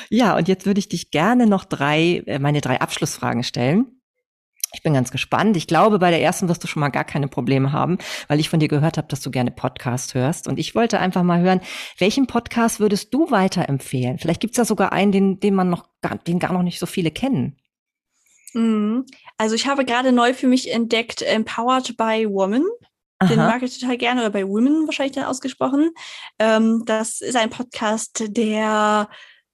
[0.09, 3.87] Ja, und jetzt würde ich dich gerne noch drei, äh, meine drei Abschlussfragen stellen.
[4.73, 5.55] Ich bin ganz gespannt.
[5.55, 8.49] Ich glaube, bei der ersten wirst du schon mal gar keine Probleme haben, weil ich
[8.49, 10.47] von dir gehört habe, dass du gerne Podcast hörst.
[10.47, 11.61] Und ich wollte einfach mal hören,
[11.99, 14.17] welchen Podcast würdest du weiterempfehlen?
[14.17, 16.87] Vielleicht gibt's da sogar einen, den, den man noch gar, den gar noch nicht so
[16.87, 17.57] viele kennen.
[18.53, 19.05] Mhm.
[19.37, 22.65] Also ich habe gerade neu für mich entdeckt Empowered by Woman.
[23.29, 25.91] Den mag ich total gerne, oder bei Women wahrscheinlich dann ausgesprochen.
[26.39, 29.07] Ähm, das ist ein Podcast, der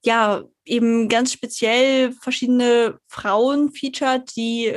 [0.03, 4.75] ja eben ganz speziell verschiedene Frauen featured, die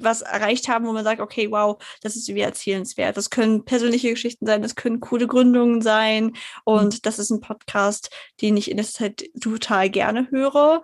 [0.00, 3.16] was erreicht haben, wo man sagt, okay, wow, das ist irgendwie erzählenswert.
[3.16, 6.32] Das können persönliche Geschichten sein, das können coole Gründungen sein.
[6.64, 6.98] Und mhm.
[7.02, 10.82] das ist ein Podcast, den ich in der Zeit total gerne höre.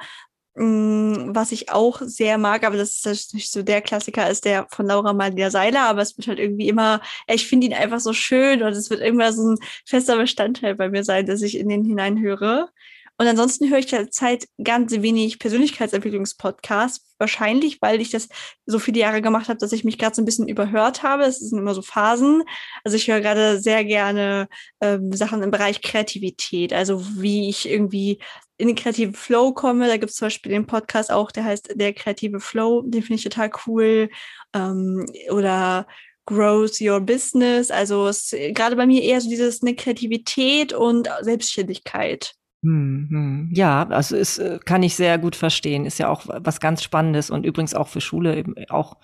[0.56, 4.68] Mm, was ich auch sehr mag, aber das ist nicht so der Klassiker, ist der
[4.70, 8.12] von Laura Malia Seiler, aber es wird halt irgendwie immer, ich finde ihn einfach so
[8.12, 11.68] schön und es wird irgendwann so ein fester Bestandteil bei mir sein, dass ich in
[11.68, 12.68] den hineinhöre.
[13.16, 17.14] Und ansonsten höre ich derzeit ganz wenig Persönlichkeitsentwicklungspodcasts.
[17.18, 18.28] Wahrscheinlich, weil ich das
[18.66, 21.22] so viele Jahre gemacht habe, dass ich mich gerade so ein bisschen überhört habe.
[21.22, 22.42] Es sind immer so Phasen.
[22.82, 24.48] Also ich höre gerade sehr gerne
[24.80, 26.72] ähm, Sachen im Bereich Kreativität.
[26.72, 28.18] Also wie ich irgendwie
[28.56, 29.86] in den kreativen Flow komme.
[29.86, 32.82] Da gibt es zum Beispiel den Podcast auch, der heißt Der kreative Flow.
[32.82, 34.10] Den finde ich total cool.
[34.54, 35.86] Ähm, oder
[36.26, 37.70] Grows Your Business.
[37.70, 42.34] Also es, gerade bei mir eher so dieses eine Kreativität und Selbstständigkeit.
[42.64, 43.50] Hm, hm.
[43.52, 45.84] Ja, also ist, äh, kann ich sehr gut verstehen.
[45.84, 48.96] Ist ja auch was ganz Spannendes und übrigens auch für Schule eben auch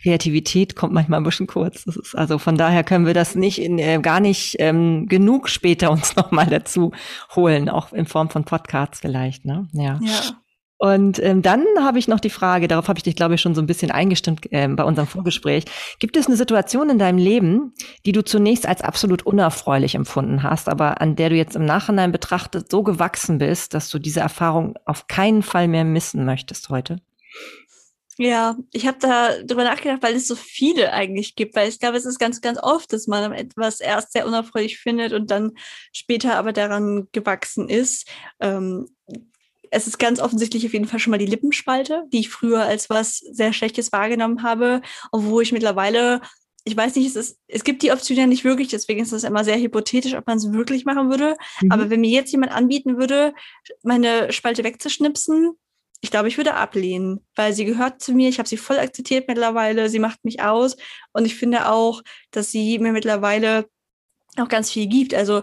[0.00, 1.84] Kreativität kommt manchmal ein bisschen kurz.
[2.14, 6.14] Also von daher können wir das nicht in, äh, gar nicht ähm, genug später uns
[6.14, 6.92] nochmal dazu
[7.34, 9.44] holen, auch in Form von Podcasts vielleicht.
[9.44, 9.68] Ne?
[9.72, 9.98] Ja.
[10.00, 10.20] ja.
[10.82, 13.54] Und ähm, dann habe ich noch die Frage, darauf habe ich dich, glaube ich, schon
[13.54, 15.66] so ein bisschen eingestimmt ähm, bei unserem Vorgespräch.
[16.00, 17.72] Gibt es eine Situation in deinem Leben,
[18.04, 22.10] die du zunächst als absolut unerfreulich empfunden hast, aber an der du jetzt im Nachhinein
[22.10, 26.96] betrachtet so gewachsen bist, dass du diese Erfahrung auf keinen Fall mehr missen möchtest heute?
[28.18, 31.96] Ja, ich habe da drüber nachgedacht, weil es so viele eigentlich gibt, weil ich glaube,
[31.96, 35.52] es ist ganz, ganz oft, dass man etwas erst sehr unerfreulich findet und dann
[35.92, 38.08] später aber daran gewachsen ist.
[38.40, 38.88] Ähm,
[39.72, 42.90] es ist ganz offensichtlich auf jeden Fall schon mal die Lippenspalte, die ich früher als
[42.90, 46.20] was sehr Schlechtes wahrgenommen habe, obwohl ich mittlerweile,
[46.64, 49.24] ich weiß nicht, es, ist, es gibt die Option ja nicht wirklich, deswegen ist das
[49.24, 51.36] immer sehr hypothetisch, ob man es wirklich machen würde.
[51.62, 51.72] Mhm.
[51.72, 53.32] Aber wenn mir jetzt jemand anbieten würde,
[53.82, 55.52] meine Spalte wegzuschnipsen,
[56.02, 58.28] ich glaube, ich würde ablehnen, weil sie gehört zu mir.
[58.28, 59.88] Ich habe sie voll akzeptiert mittlerweile.
[59.88, 60.76] Sie macht mich aus.
[61.12, 62.02] Und ich finde auch,
[62.32, 63.68] dass sie mir mittlerweile
[64.36, 65.14] auch ganz viel gibt.
[65.14, 65.42] Also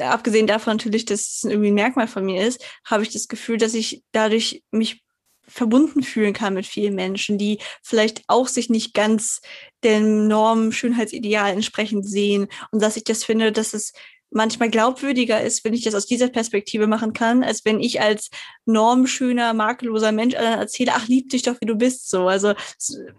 [0.00, 3.56] abgesehen davon natürlich, dass es irgendwie ein Merkmal von mir ist, habe ich das Gefühl,
[3.56, 5.02] dass ich dadurch mich
[5.48, 9.40] verbunden fühlen kann mit vielen Menschen, die vielleicht auch sich nicht ganz
[9.84, 13.92] dem Norm Schönheitsideal entsprechend sehen und dass ich das finde, dass es
[14.30, 18.30] manchmal glaubwürdiger ist, wenn ich das aus dieser Perspektive machen kann, als wenn ich als
[18.64, 22.26] normschöner, makelloser Mensch anderen erzähle, ach, lieb dich doch, wie du bist, so.
[22.26, 22.54] Also,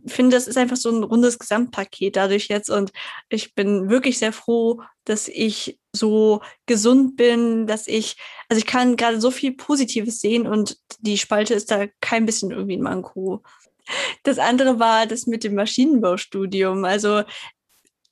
[0.06, 2.92] ich finde, das ist einfach so ein rundes Gesamtpaket dadurch jetzt und
[3.30, 8.18] ich bin wirklich sehr froh, dass ich so gesund bin, dass ich,
[8.50, 12.52] also ich kann gerade so viel Positives sehen und die Spalte ist da kein bisschen
[12.52, 13.42] irgendwie ein Manko.
[14.24, 16.84] Das andere war das mit dem Maschinenbaustudium.
[16.84, 17.24] Also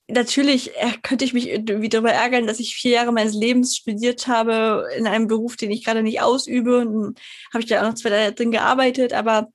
[0.08, 4.28] natürlich äh, könnte ich mich irgendwie darüber ärgern, dass ich vier Jahre meines Lebens studiert
[4.28, 6.80] habe in einem Beruf, den ich gerade nicht ausübe.
[6.80, 7.20] Und
[7.51, 9.49] habe ich da auch noch zwei Jahre drin gearbeitet, aber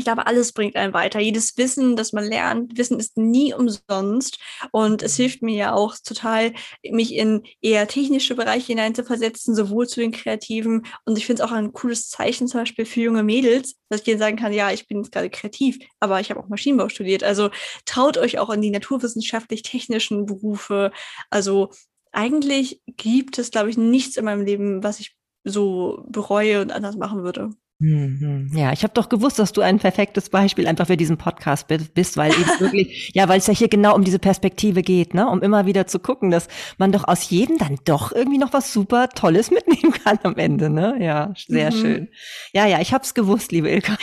[0.00, 1.20] ich glaube, alles bringt einen weiter.
[1.20, 4.38] Jedes Wissen, das man lernt, Wissen ist nie umsonst.
[4.72, 10.00] Und es hilft mir ja auch total, mich in eher technische Bereiche hineinzuversetzen, sowohl zu
[10.00, 10.86] den Kreativen.
[11.04, 14.04] Und ich finde es auch ein cooles Zeichen zum Beispiel für junge Mädels, dass ich
[14.04, 17.22] denen sagen kann, ja, ich bin jetzt gerade kreativ, aber ich habe auch Maschinenbau studiert.
[17.22, 17.50] Also
[17.84, 20.92] traut euch auch in die naturwissenschaftlich-technischen Berufe.
[21.28, 21.70] Also
[22.10, 26.96] eigentlich gibt es, glaube ich, nichts in meinem Leben, was ich so bereue und anders
[26.96, 27.50] machen würde.
[27.80, 28.50] Mhm.
[28.54, 32.16] Ja, ich habe doch gewusst, dass du ein perfektes Beispiel einfach für diesen Podcast bist,
[32.18, 35.40] weil eben wirklich, ja, weil es ja hier genau um diese Perspektive geht, ne, um
[35.40, 39.08] immer wieder zu gucken, dass man doch aus jedem dann doch irgendwie noch was super
[39.08, 40.98] Tolles mitnehmen kann am Ende, ne?
[41.00, 41.76] Ja, sehr mhm.
[41.76, 42.08] schön.
[42.52, 43.96] Ja, ja, ich hab's gewusst, liebe Ilka.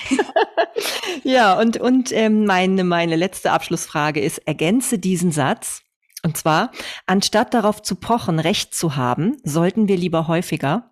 [1.24, 5.84] ja, und und ähm, meine meine letzte Abschlussfrage ist: Ergänze diesen Satz.
[6.24, 6.72] Und zwar,
[7.06, 10.92] anstatt darauf zu pochen, Recht zu haben, sollten wir lieber häufiger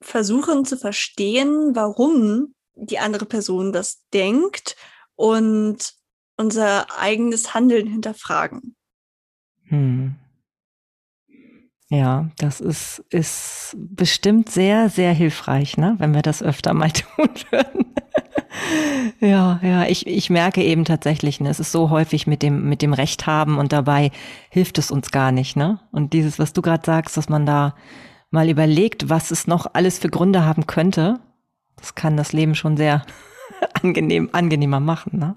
[0.00, 4.76] versuchen zu verstehen, warum die andere Person das denkt
[5.14, 5.94] und
[6.36, 8.76] unser eigenes Handeln hinterfragen.
[9.64, 10.16] Hm.
[11.88, 15.94] Ja, das ist, ist bestimmt sehr, sehr hilfreich, ne?
[15.98, 17.86] wenn wir das öfter mal tun würden.
[19.20, 22.82] ja, ja, ich, ich merke eben tatsächlich, ne, es ist so häufig mit dem, mit
[22.82, 24.10] dem Recht haben und dabei
[24.50, 25.78] hilft es uns gar nicht, ne?
[25.92, 27.74] Und dieses, was du gerade sagst, dass man da
[28.36, 31.18] mal überlegt, was es noch alles für Gründe haben könnte,
[31.76, 33.02] das kann das Leben schon sehr
[33.82, 35.18] angenehm, angenehmer machen.
[35.18, 35.36] Ne?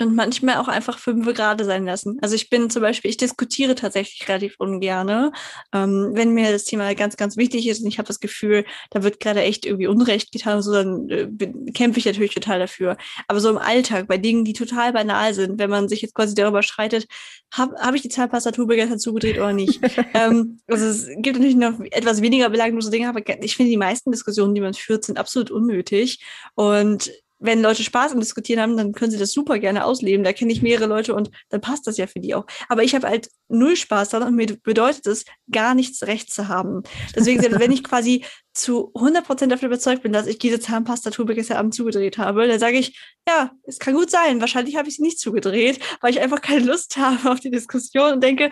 [0.00, 2.18] Und manchmal auch einfach fünf gerade sein lassen.
[2.22, 5.32] Also ich bin zum Beispiel, ich diskutiere tatsächlich relativ ungerne,
[5.72, 9.02] ähm, wenn mir das Thema ganz, ganz wichtig ist und ich habe das Gefühl, da
[9.02, 11.28] wird gerade echt irgendwie Unrecht getan, so dann äh,
[11.72, 12.96] kämpfe ich natürlich total dafür.
[13.26, 16.34] Aber so im Alltag, bei Dingen, die total banal sind, wenn man sich jetzt quasi
[16.34, 17.06] darüber streitet,
[17.52, 19.80] habe hab ich die Zahnpastatur gestern zugedreht oder nicht?
[20.14, 24.10] ähm, also es gibt natürlich noch etwas weniger belanglose Dinge, aber ich finde, die meisten
[24.10, 26.22] Diskussionen, die man führt, sind absolut unnötig.
[26.54, 30.24] Und wenn Leute Spaß am Diskutieren haben, dann können sie das super gerne ausleben.
[30.24, 32.46] Da kenne ich mehrere Leute und dann passt das ja für die auch.
[32.68, 36.48] Aber ich habe halt null Spaß daran und mir bedeutet es, gar nichts recht zu
[36.48, 36.82] haben.
[37.14, 41.58] Deswegen, wenn ich quasi zu 100 Prozent davon überzeugt bin, dass ich diese Zahnpastatube gestern
[41.58, 44.40] Abend zugedreht habe, dann sage ich, ja, es kann gut sein.
[44.40, 48.14] Wahrscheinlich habe ich sie nicht zugedreht, weil ich einfach keine Lust habe auf die Diskussion
[48.14, 48.50] und denke,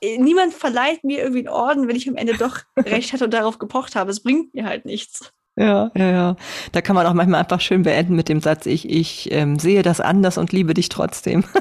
[0.00, 3.34] äh, niemand verleiht mir irgendwie einen Orden, wenn ich am Ende doch recht hatte und
[3.34, 4.10] darauf gepocht habe.
[4.10, 5.32] Es bringt mir halt nichts.
[5.56, 6.36] Ja, ja, ja.
[6.72, 9.82] Da kann man auch manchmal einfach schön beenden mit dem Satz, ich, ich ähm, sehe
[9.82, 11.44] das anders und liebe dich trotzdem.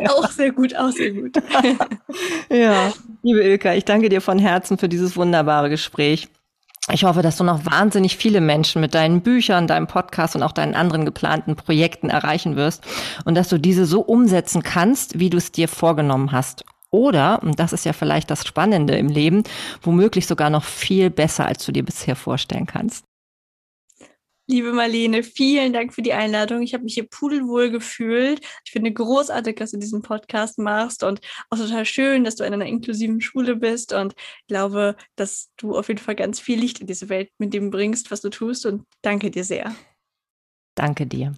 [0.00, 1.36] Ja, auch sehr gut, auch sehr gut.
[2.50, 2.92] ja,
[3.22, 6.28] liebe Ilka, ich danke dir von Herzen für dieses wunderbare Gespräch.
[6.92, 10.52] Ich hoffe, dass du noch wahnsinnig viele Menschen mit deinen Büchern, deinem Podcast und auch
[10.52, 12.84] deinen anderen geplanten Projekten erreichen wirst
[13.24, 16.64] und dass du diese so umsetzen kannst, wie du es dir vorgenommen hast.
[16.90, 19.42] Oder, und das ist ja vielleicht das Spannende im Leben,
[19.82, 23.04] womöglich sogar noch viel besser, als du dir bisher vorstellen kannst.
[24.50, 26.62] Liebe Marlene, vielen Dank für die Einladung.
[26.62, 28.40] Ich habe mich hier pudelwohl gefühlt.
[28.64, 31.20] Ich finde großartig, dass du diesen Podcast machst und
[31.50, 34.14] auch total schön, dass du in einer inklusiven Schule bist und
[34.46, 38.10] glaube, dass du auf jeden Fall ganz viel Licht in diese Welt mit dem bringst,
[38.10, 39.74] was du tust und danke dir sehr.
[40.74, 41.34] Danke dir.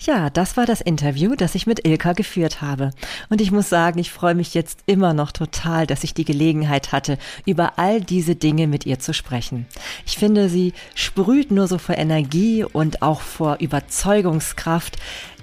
[0.00, 2.90] Ja, das war das Interview, das ich mit Ilka geführt habe.
[3.28, 6.92] Und ich muss sagen, ich freue mich jetzt immer noch total, dass ich die Gelegenheit
[6.92, 9.66] hatte, über all diese Dinge mit ihr zu sprechen.
[10.04, 14.96] Ich finde, sie sprüht nur so vor Energie und auch vor Überzeugungskraft,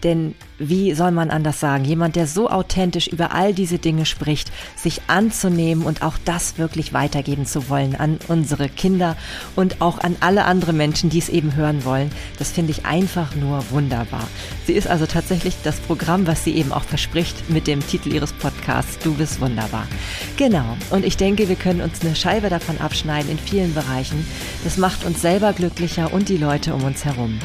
[0.03, 4.51] denn wie soll man anders sagen, jemand, der so authentisch über all diese Dinge spricht,
[4.75, 9.15] sich anzunehmen und auch das wirklich weitergeben zu wollen an unsere Kinder
[9.55, 13.35] und auch an alle anderen Menschen, die es eben hören wollen, das finde ich einfach
[13.35, 14.27] nur wunderbar.
[14.67, 18.33] Sie ist also tatsächlich das Programm, was sie eben auch verspricht mit dem Titel ihres
[18.33, 19.87] Podcasts, Du bist wunderbar.
[20.35, 24.25] Genau, und ich denke, wir können uns eine Scheibe davon abschneiden in vielen Bereichen.
[24.63, 27.39] Das macht uns selber glücklicher und die Leute um uns herum.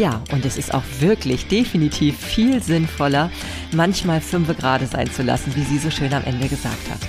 [0.00, 3.30] Ja, und es ist auch wirklich definitiv viel sinnvoller,
[3.72, 7.00] manchmal fünfe gerade sein zu lassen, wie sie so schön am Ende gesagt hat.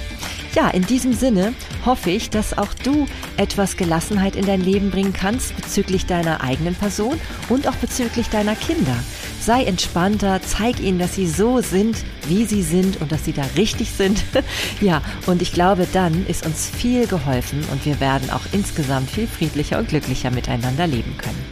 [0.56, 1.54] Ja, in diesem Sinne
[1.86, 3.06] hoffe ich, dass auch du
[3.38, 7.18] etwas Gelassenheit in dein Leben bringen kannst bezüglich deiner eigenen Person
[7.48, 8.98] und auch bezüglich deiner Kinder.
[9.42, 13.42] Sei entspannter, zeig ihnen, dass sie so sind, wie sie sind und dass sie da
[13.58, 14.24] richtig sind.
[14.82, 19.26] ja, und ich glaube, dann ist uns viel geholfen und wir werden auch insgesamt viel
[19.26, 21.44] friedlicher und glücklicher miteinander leben können.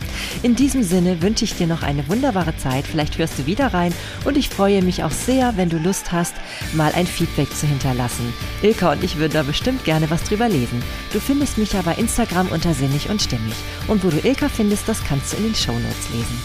[0.43, 2.85] In diesem Sinne wünsche ich dir noch eine wunderbare Zeit.
[2.85, 3.91] Vielleicht hörst du wieder rein
[4.23, 6.35] und ich freue mich auch sehr, wenn du Lust hast,
[6.73, 8.33] mal ein Feedback zu hinterlassen.
[8.61, 10.83] Ilka und ich würden da bestimmt gerne was drüber lesen.
[11.11, 13.55] Du findest mich ja bei Instagram unter Sinnig und Stimmig.
[13.87, 16.39] Und wo du Ilka findest, das kannst du in den Shownotes lesen.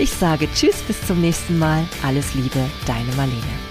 [0.00, 1.86] Ich sage Tschüss, bis zum nächsten Mal.
[2.02, 3.69] Alles Liebe, deine Marlene.